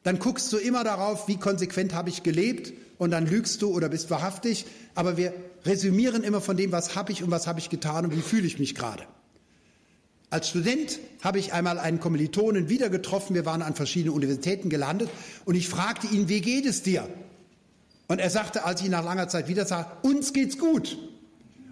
[0.02, 3.88] dann guckst du immer darauf, wie konsequent habe ich gelebt und dann lügst du oder
[3.88, 4.66] bist wahrhaftig.
[4.94, 5.32] Aber wir
[5.64, 8.46] resümieren immer von dem, was habe ich und was habe ich getan und wie fühle
[8.46, 9.04] ich mich gerade.
[10.28, 13.34] Als Student habe ich einmal einen Kommilitonen wieder getroffen.
[13.34, 15.08] Wir waren an verschiedenen Universitäten gelandet
[15.46, 17.08] und ich fragte ihn, wie geht es dir?
[18.06, 20.98] Und er sagte, als ich ihn nach langer Zeit wieder sah, uns geht's gut.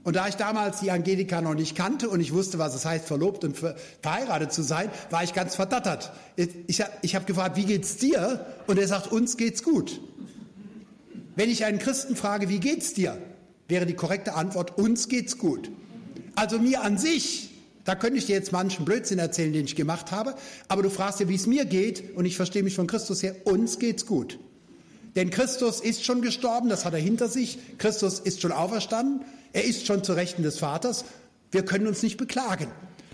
[0.04, 3.04] Und da ich damals die Angelika noch nicht kannte und ich wusste, was es heißt,
[3.04, 3.58] verlobt und
[4.00, 6.10] verheiratet zu sein, war ich ganz verdattert.
[6.66, 8.46] Ich, habe gefragt, wie geht's dir?
[8.66, 10.00] Und er sagt, uns geht's gut.
[11.38, 13.16] Wenn ich einen Christen frage, wie geht's dir?
[13.68, 15.70] Wäre die korrekte Antwort, uns geht's gut.
[16.34, 17.50] Also mir an sich,
[17.84, 20.34] da könnte ich dir jetzt manchen Blödsinn erzählen, den ich gemacht habe,
[20.66, 23.36] aber du fragst dir, wie es mir geht und ich verstehe mich von Christus her,
[23.44, 24.40] uns geht's gut.
[25.14, 27.60] Denn Christus ist schon gestorben, das hat er hinter sich.
[27.78, 29.20] Christus ist schon auferstanden.
[29.52, 31.04] Er ist schon zu Rechten des Vaters.
[31.52, 32.66] Wir können uns nicht beklagen.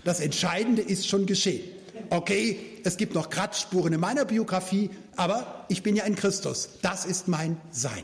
[0.03, 1.61] Das Entscheidende ist schon geschehen.
[2.09, 6.69] Okay, es gibt noch Kratzspuren in meiner Biografie, aber ich bin ja in Christus.
[6.81, 8.03] Das ist mein Sein.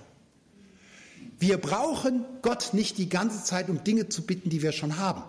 [1.41, 5.23] Wir brauchen Gott nicht die ganze Zeit, um Dinge zu bitten, die wir schon haben.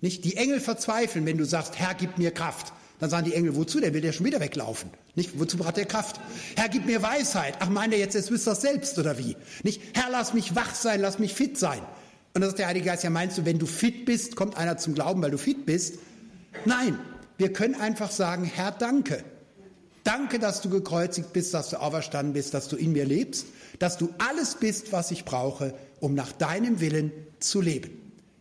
[0.00, 2.72] Nicht die Engel verzweifeln, wenn du sagst, Herr, gib mir Kraft.
[3.00, 3.78] Dann sagen die Engel, wozu?
[3.78, 4.88] Der will ja schon wieder weglaufen.
[5.14, 5.38] Nicht?
[5.38, 6.18] Wozu braucht er Kraft?
[6.56, 7.56] Herr, gib mir Weisheit.
[7.60, 9.36] Ach, meint er jetzt, jetzt wisst das selbst oder wie?
[9.62, 9.82] Nicht?
[9.92, 11.80] Herr, lass mich wach sein, lass mich fit sein.
[12.32, 14.78] Und dann sagt der Heilige Geist, ja, meinst du, wenn du fit bist, kommt einer
[14.78, 15.98] zum Glauben, weil du fit bist?
[16.64, 16.98] Nein,
[17.36, 19.22] wir können einfach sagen, Herr, danke.
[20.04, 23.46] Danke, dass du gekreuzigt bist, dass du auferstanden bist, dass du in mir lebst,
[23.78, 27.90] dass du alles bist, was ich brauche, um nach deinem Willen zu leben.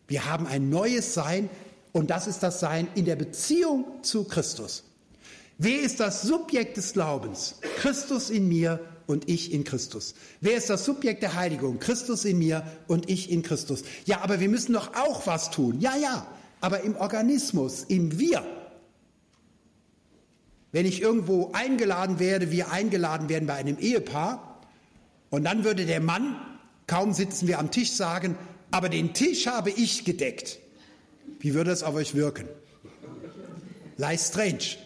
[0.07, 1.49] Wir haben ein neues Sein
[1.93, 4.83] Und das ist das Sein in der Beziehung zu Christus.
[5.57, 7.55] Wer ist das Subjekt des Glaubens?
[7.77, 10.15] Christus in mir und ich in Christus.
[10.39, 11.79] Wer ist das Subjekt der Heiligung?
[11.79, 13.83] Christus in mir und ich in Christus.
[14.05, 15.79] Ja, aber wir müssen doch auch was tun.
[15.79, 16.25] Ja, ja,
[16.61, 18.43] aber im Organismus, im Wir.
[20.71, 24.59] Wenn ich irgendwo eingeladen werde, wir eingeladen werden bei einem Ehepaar,
[25.29, 26.35] und dann würde der Mann,
[26.87, 28.37] kaum sitzen wir am Tisch, sagen,
[28.69, 30.59] aber den Tisch habe ich gedeckt.
[31.39, 32.47] Wie würde es auf euch wirken?
[33.97, 34.77] Leicht strange.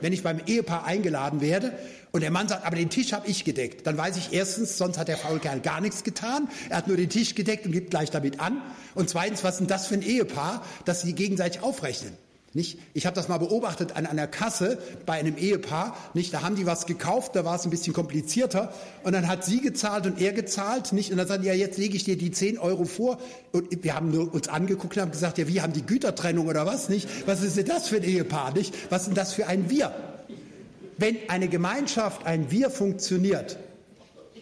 [0.00, 1.72] Wenn ich beim Ehepaar eingeladen werde
[2.12, 4.98] und der Mann sagt, aber den Tisch habe ich gedeckt, dann weiß ich erstens, sonst
[4.98, 6.48] hat der Faulkerl gar nichts getan.
[6.70, 8.62] Er hat nur den Tisch gedeckt und gibt gleich damit an.
[8.94, 12.12] Und zweitens, was ist denn das für ein Ehepaar, dass sie gegenseitig aufrechnen?
[12.54, 12.78] Nicht?
[12.94, 15.96] Ich habe das mal beobachtet an einer Kasse bei einem Ehepaar.
[16.14, 16.32] Nicht?
[16.32, 18.72] Da haben die was gekauft, da war es ein bisschen komplizierter.
[19.02, 20.92] Und dann hat sie gezahlt und er gezahlt.
[20.92, 21.10] Nicht?
[21.10, 23.18] Und dann sagt ja, jetzt lege ich dir die 10 Euro vor.
[23.50, 26.88] Und wir haben uns angeguckt und haben gesagt, ja, wie haben die Gütertrennung oder was?
[26.88, 27.08] Nicht?
[27.26, 28.54] Was ist denn das für ein Ehepaar?
[28.54, 28.72] Nicht?
[28.88, 29.92] Was ist denn das für ein Wir?
[30.96, 33.58] Wenn eine Gemeinschaft, ein Wir funktioniert,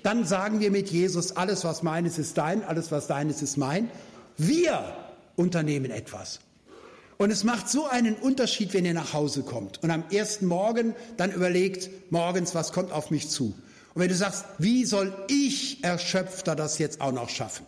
[0.02, 3.88] dann sagen wir mit Jesus, alles was meines ist dein, alles was deines ist mein.
[4.36, 4.84] Wir
[5.36, 6.40] unternehmen etwas.
[7.22, 10.92] Und es macht so einen Unterschied, wenn ihr nach Hause kommt und am ersten Morgen
[11.16, 13.54] dann überlegt, morgens, was kommt auf mich zu.
[13.94, 17.64] Und wenn du sagst, wie soll ich Erschöpfter das jetzt auch noch schaffen?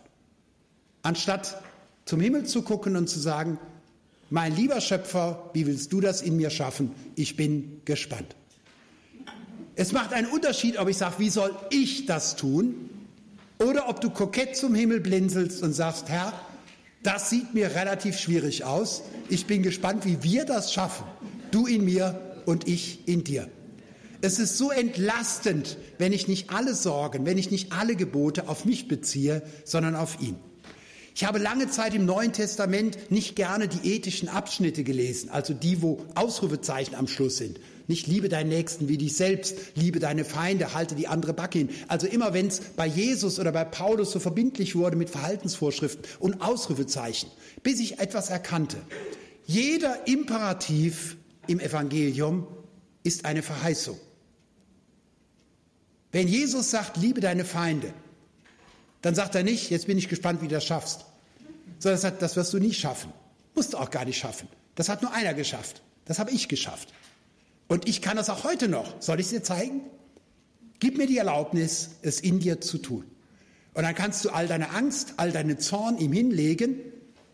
[1.03, 1.61] Anstatt
[2.03, 3.57] zum Himmel zu gucken und zu sagen,
[4.29, 6.91] mein lieber Schöpfer, wie willst du das in mir schaffen?
[7.15, 8.35] Ich bin gespannt.
[9.77, 12.89] Es macht einen Unterschied, ob ich sage, wie soll ich das tun?
[13.59, 16.33] Oder ob du kokett zum Himmel blinzelst und sagst, Herr,
[17.05, 19.03] das sieht mir relativ schwierig aus.
[19.29, 21.05] Ich bin gespannt, wie wir das schaffen.
[21.51, 23.49] Du in mir und ich in dir.
[24.21, 28.65] Es ist so entlastend, wenn ich nicht alle Sorgen, wenn ich nicht alle Gebote auf
[28.65, 30.35] mich beziehe, sondern auf ihn.
[31.13, 35.81] Ich habe lange Zeit im Neuen Testament nicht gerne die ethischen Abschnitte gelesen, also die,
[35.81, 40.73] wo Ausrufezeichen am Schluss sind, nicht liebe deinen Nächsten wie dich selbst, liebe deine Feinde,
[40.73, 41.69] halte die andere Backe hin.
[41.87, 46.41] Also immer wenn es bei Jesus oder bei Paulus so verbindlich wurde mit Verhaltensvorschriften und
[46.41, 47.29] Ausrufezeichen,
[47.63, 48.77] bis ich etwas erkannte.
[49.45, 51.17] Jeder Imperativ
[51.47, 52.47] im Evangelium
[53.03, 53.99] ist eine Verheißung.
[56.11, 57.93] Wenn Jesus sagt, liebe deine Feinde,
[59.01, 61.05] dann sagt er nicht, jetzt bin ich gespannt, wie du das schaffst,
[61.77, 63.11] sondern er sagt, das wirst du nie schaffen.
[63.53, 64.47] Musst du auch gar nicht schaffen.
[64.75, 65.81] Das hat nur einer geschafft.
[66.05, 66.89] Das habe ich geschafft.
[67.67, 69.01] Und ich kann das auch heute noch.
[69.01, 69.81] Soll ich es dir zeigen?
[70.79, 73.05] Gib mir die Erlaubnis, es in dir zu tun.
[73.73, 76.79] Und dann kannst du all deine Angst, all deine Zorn ihm hinlegen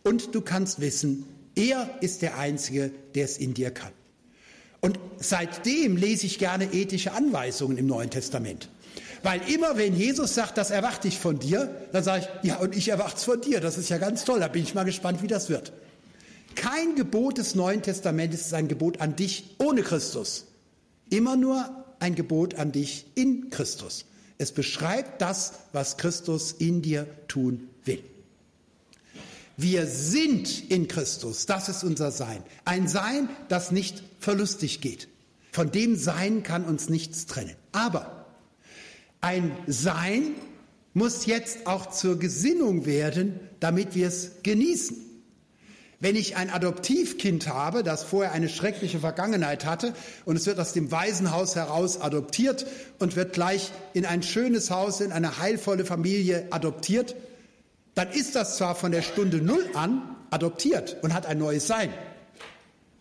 [0.03, 1.25] und du kannst wissen,
[1.55, 3.91] er ist der Einzige, der es in dir kann.
[4.79, 8.69] Und seitdem lese ich gerne ethische Anweisungen im Neuen Testament.
[9.21, 12.75] Weil immer wenn Jesus sagt, das erwarte ich von dir, dann sage ich, ja, und
[12.75, 13.59] ich erwarte es von dir.
[13.59, 14.39] Das ist ja ganz toll.
[14.39, 15.71] Da bin ich mal gespannt, wie das wird.
[16.56, 20.45] Kein Gebot des Neuen Testamentes ist ein Gebot an dich ohne Christus.
[21.10, 24.06] Immer nur ein Gebot an dich in Christus.
[24.38, 28.04] Es beschreibt das, was Christus in dir tun will.
[29.58, 32.43] Wir sind in Christus, das ist unser Sein.
[32.66, 35.08] Ein Sein, das nicht verlustig geht.
[35.52, 37.56] Von dem Sein kann uns nichts trennen.
[37.72, 38.26] Aber
[39.20, 40.34] ein Sein
[40.93, 44.97] muss jetzt auch zur Gesinnung werden, damit wir es genießen.
[46.02, 49.93] Wenn ich ein Adoptivkind habe, das vorher eine schreckliche Vergangenheit hatte
[50.26, 52.66] und es wird aus dem Waisenhaus heraus adoptiert
[52.97, 57.16] und wird gleich in ein schönes Haus, in eine heilvolle Familie adoptiert,
[57.93, 61.93] dann ist das zwar von der Stunde Null an adoptiert und hat ein neues Sein.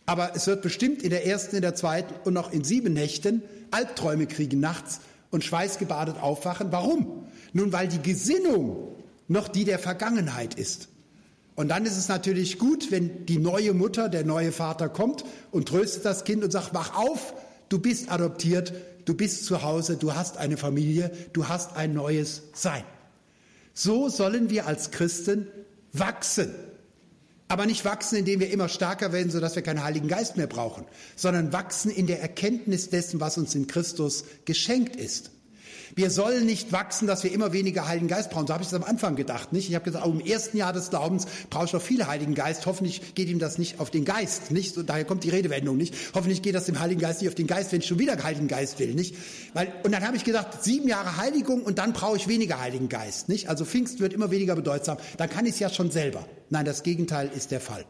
[0.04, 3.42] Aber es wird bestimmt in der ersten, in der zweiten und noch in sieben Nächten
[3.70, 6.70] Albträume kriegen nachts und schweißgebadet aufwachen.
[6.70, 7.28] Warum?
[7.54, 8.94] Nun, weil die Gesinnung
[9.26, 10.89] noch die der Vergangenheit ist.
[11.60, 15.68] Und dann ist es natürlich gut, wenn die neue Mutter, der neue Vater kommt und
[15.68, 17.34] tröstet das Kind und sagt, wach auf,
[17.68, 18.72] du bist adoptiert,
[19.04, 22.82] du bist zu Hause, du hast eine Familie, du hast ein neues Sein.
[23.74, 25.48] So sollen wir als Christen
[25.92, 26.54] wachsen.
[27.48, 30.86] Aber nicht wachsen, indem wir immer stärker werden, sodass wir keinen Heiligen Geist mehr brauchen,
[31.14, 35.30] sondern wachsen in der Erkenntnis dessen, was uns in Christus geschenkt ist.
[35.94, 38.46] Wir sollen nicht wachsen, dass wir immer weniger Heiligen Geist brauchen.
[38.46, 39.52] So habe ich das am Anfang gedacht.
[39.52, 39.68] Nicht?
[39.68, 42.66] Ich habe gesagt, im ersten Jahr des Glaubens brauche ich noch viel Heiligen Geist.
[42.66, 44.50] Hoffentlich geht ihm das nicht auf den Geist.
[44.50, 44.74] Nicht?
[44.74, 45.94] So, daher kommt die Redewendung nicht.
[46.14, 48.48] Hoffentlich geht das dem Heiligen Geist nicht auf den Geist, wenn ich schon wieder Heiligen
[48.48, 48.94] Geist will.
[48.94, 49.16] Nicht?
[49.54, 52.88] Weil, und dann habe ich gesagt, sieben Jahre Heiligung und dann brauche ich weniger Heiligen
[52.88, 53.28] Geist.
[53.28, 53.48] Nicht?
[53.48, 54.98] Also Pfingst wird immer weniger bedeutsam.
[55.16, 56.26] Dann kann ich es ja schon selber.
[56.50, 57.84] Nein, das Gegenteil ist der Fall.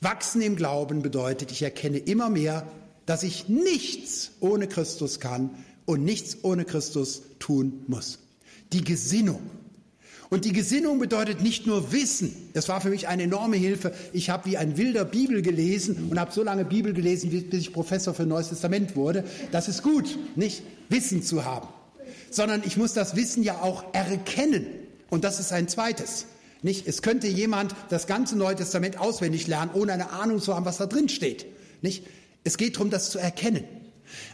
[0.00, 2.66] Wachsen im Glauben bedeutet, ich erkenne immer mehr,
[3.06, 5.50] dass ich nichts ohne Christus kann
[5.84, 8.18] und nichts ohne Christus tun muss.
[8.72, 9.40] Die Gesinnung.
[10.32, 12.34] Und die Gesinnung bedeutet nicht nur Wissen.
[12.54, 13.92] Das war für mich eine enorme Hilfe.
[14.14, 17.72] Ich habe wie ein wilder Bibel gelesen und habe so lange Bibel gelesen, bis ich
[17.74, 19.24] Professor für Neues Testament wurde.
[19.50, 21.68] Das ist gut, nicht Wissen zu haben,
[22.30, 24.66] sondern ich muss das Wissen ja auch erkennen.
[25.10, 26.24] Und das ist ein zweites.
[26.62, 26.86] Nicht?
[26.88, 30.78] Es könnte jemand das ganze Neue Testament auswendig lernen, ohne eine Ahnung zu haben, was
[30.78, 31.44] da drin steht.
[31.82, 32.06] Nicht?
[32.42, 33.64] Es geht darum, das zu erkennen.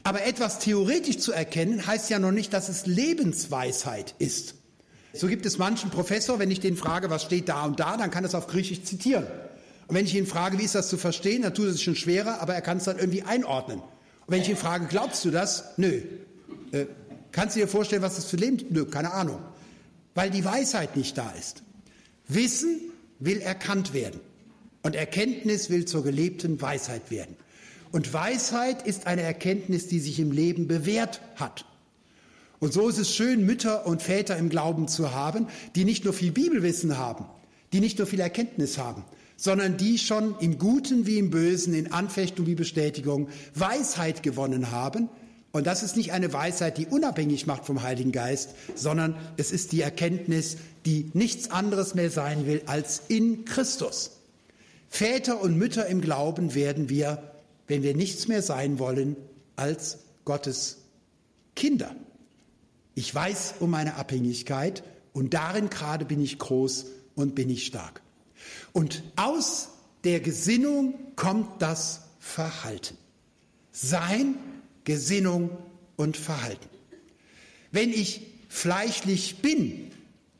[0.03, 4.55] Aber etwas theoretisch zu erkennen, heißt ja noch nicht, dass es Lebensweisheit ist.
[5.13, 8.11] So gibt es manchen Professor, wenn ich den frage, was steht da und da, dann
[8.11, 9.27] kann er es auf Griechisch zitieren.
[9.87, 12.41] Und wenn ich ihn frage, wie ist das zu verstehen, dann tut es schon schwerer,
[12.41, 13.79] aber er kann es dann irgendwie einordnen.
[13.81, 15.65] Und wenn ich ihn frage, glaubst du das?
[15.79, 16.03] Nö.
[16.73, 16.87] Äh,
[17.33, 18.59] kannst du dir vorstellen, was das für Leben?
[18.69, 19.41] Nö, keine Ahnung.
[20.15, 21.63] Weil die Weisheit nicht da ist.
[22.29, 22.81] Wissen
[23.19, 24.21] will erkannt werden.
[24.83, 27.37] Und Erkenntnis will zur gelebten Weisheit werden.
[27.91, 31.65] Und Weisheit ist eine Erkenntnis, die sich im Leben bewährt hat.
[32.61, 36.13] Und so ist es schön, Mütter und Väter im Glauben zu haben, die nicht nur
[36.13, 37.25] viel Bibelwissen haben,
[37.73, 39.05] die nicht nur viel Erkenntnis haben,
[39.37, 45.09] sondern die schon im Guten wie im Bösen, in Anfechtung wie Bestätigung Weisheit gewonnen haben.
[45.53, 49.73] Und das ist nicht eine Weisheit, die unabhängig macht vom Heiligen Geist, sondern es ist
[49.73, 54.11] die Erkenntnis, die nichts anderes mehr sein will als in Christus.
[54.91, 57.23] Väter und Mütter im Glauben werden wir,
[57.69, 59.17] wenn wir nichts mehr sein wollen,
[59.57, 60.79] als Gottes
[61.55, 61.95] Kinder.
[62.95, 68.03] Ich weiß um meine Abhängigkeit und darin gerade bin ich groß und bin ich stark.
[68.73, 69.69] Und aus
[70.05, 72.97] der Gesinnung kommt das Verhalten.
[73.71, 74.35] Sein,
[74.85, 75.51] Gesinnung
[75.97, 76.69] und Verhalten.
[77.71, 79.93] Wenn ich fleischlich bin,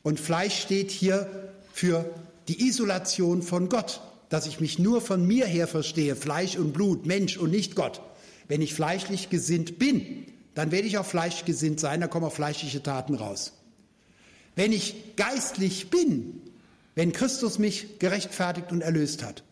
[0.03, 2.05] und Fleisch steht hier für
[2.47, 7.05] die Isolation von Gott, dass ich mich nur von mir her verstehe, Fleisch und Blut,
[7.05, 8.01] Mensch und nicht Gott.
[8.47, 12.83] Wenn ich fleischlich gesinnt bin, dann werde ich auch fleischgesinnt sein, da kommen auch fleischliche
[12.83, 13.53] Taten raus.
[14.55, 16.41] Wenn ich geistlich bin,
[16.95, 19.43] wenn Christus mich gerechtfertigt und erlöst hat,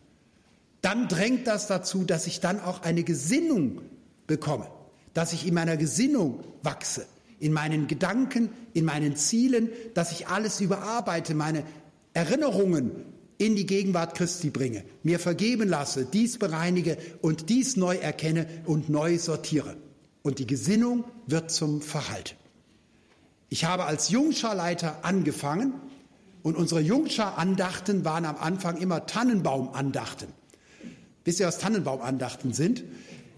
[0.80, 3.80] dann drängt das dazu, dass ich dann auch eine Gesinnung
[4.26, 4.68] bekomme,
[5.14, 7.06] dass ich in meiner Gesinnung wachse,
[7.40, 11.64] in meinen Gedanken, in meinen Zielen, dass ich alles überarbeite, meine
[12.12, 18.46] Erinnerungen in die Gegenwart Christi bringe, mir vergeben lasse, dies bereinige und dies neu erkenne
[18.66, 19.76] und neu sortiere
[20.22, 22.36] und die Gesinnung wird zum Verhalten.
[23.48, 25.72] Ich habe als Jungscharleiter angefangen
[26.42, 30.26] und unsere Jungschar-Andachten waren am Anfang immer Tannenbaum-Andachten.
[31.24, 32.84] Wisst ihr, was Tannenbaum-Andachten sind?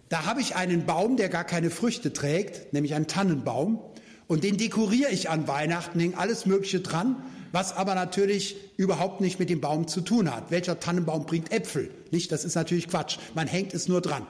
[0.08, 3.80] Da habe ich einen Baum, der gar keine Früchte trägt, nämlich einen Tannenbaum.
[4.26, 7.22] Und den dekoriere ich an Weihnachten, hängt alles Mögliche dran,
[7.52, 10.50] was aber natürlich überhaupt nicht mit dem Baum zu tun hat.
[10.50, 11.90] Welcher Tannenbaum bringt Äpfel?
[12.10, 12.32] Nicht?
[12.32, 13.18] Das ist natürlich Quatsch.
[13.34, 14.26] Man hängt es nur dran.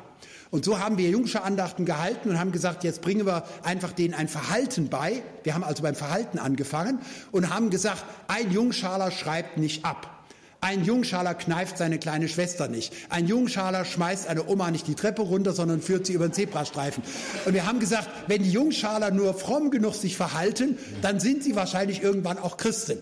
[0.50, 4.14] Und so haben wir jungsche Andachten gehalten und haben gesagt, jetzt bringen wir einfach denen
[4.14, 5.22] ein Verhalten bei.
[5.44, 6.98] Wir haben also beim Verhalten angefangen
[7.30, 10.19] und haben gesagt, ein Jungschaler schreibt nicht ab.
[10.62, 12.92] Ein Jungschaler kneift seine kleine Schwester nicht.
[13.08, 17.02] Ein Jungschaler schmeißt eine Oma nicht die Treppe runter, sondern führt sie über den Zebrastreifen.
[17.46, 21.56] Und wir haben gesagt, wenn die Jungschaler nur fromm genug sich verhalten, dann sind sie
[21.56, 22.98] wahrscheinlich irgendwann auch Christen.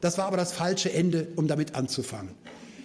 [0.00, 2.30] Das war aber das falsche Ende, um damit anzufangen.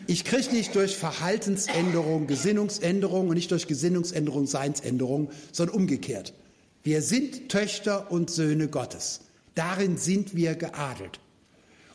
[0.07, 6.34] Ich kriege nicht durch Verhaltensänderung, Gesinnungsänderung und nicht durch Gesinnungsänderung Seinsänderung, sondern umgekehrt.
[6.84, 9.21] Wir sind Töchter und Söhne Gottes.
[9.55, 11.19] Darin sind wir geadelt.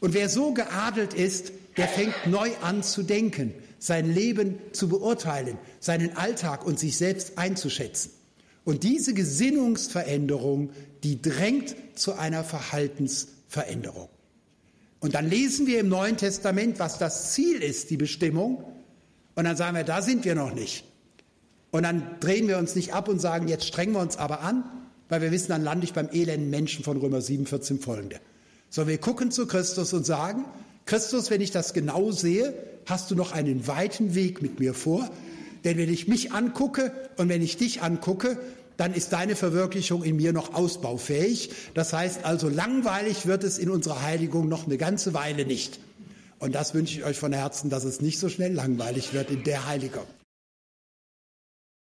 [0.00, 5.58] Und wer so geadelt ist, der fängt neu an zu denken, sein Leben zu beurteilen,
[5.80, 8.10] seinen Alltag und sich selbst einzuschätzen.
[8.64, 10.70] Und diese Gesinnungsveränderung,
[11.02, 14.08] die drängt zu einer Verhaltensveränderung.
[15.00, 18.62] Und dann lesen wir im Neuen Testament, was das Ziel ist, die Bestimmung.
[19.34, 20.84] Und dann sagen wir, da sind wir noch nicht.
[21.70, 24.64] Und dann drehen wir uns nicht ab und sagen, jetzt strengen wir uns aber an,
[25.08, 28.20] weil wir wissen, dann lande ich beim elenden Menschen von Römer 7, 14 folgende.
[28.68, 30.44] Sondern wir gucken zu Christus und sagen,
[30.90, 32.52] Christus, wenn ich das genau sehe,
[32.84, 35.08] hast du noch einen weiten Weg mit mir vor.
[35.62, 38.38] Denn wenn ich mich angucke und wenn ich dich angucke,
[38.76, 41.52] dann ist deine Verwirklichung in mir noch ausbaufähig.
[41.74, 45.78] Das heißt also, langweilig wird es in unserer Heiligung noch eine ganze Weile nicht.
[46.40, 49.44] Und das wünsche ich euch von Herzen, dass es nicht so schnell langweilig wird in
[49.44, 50.06] der Heiligung.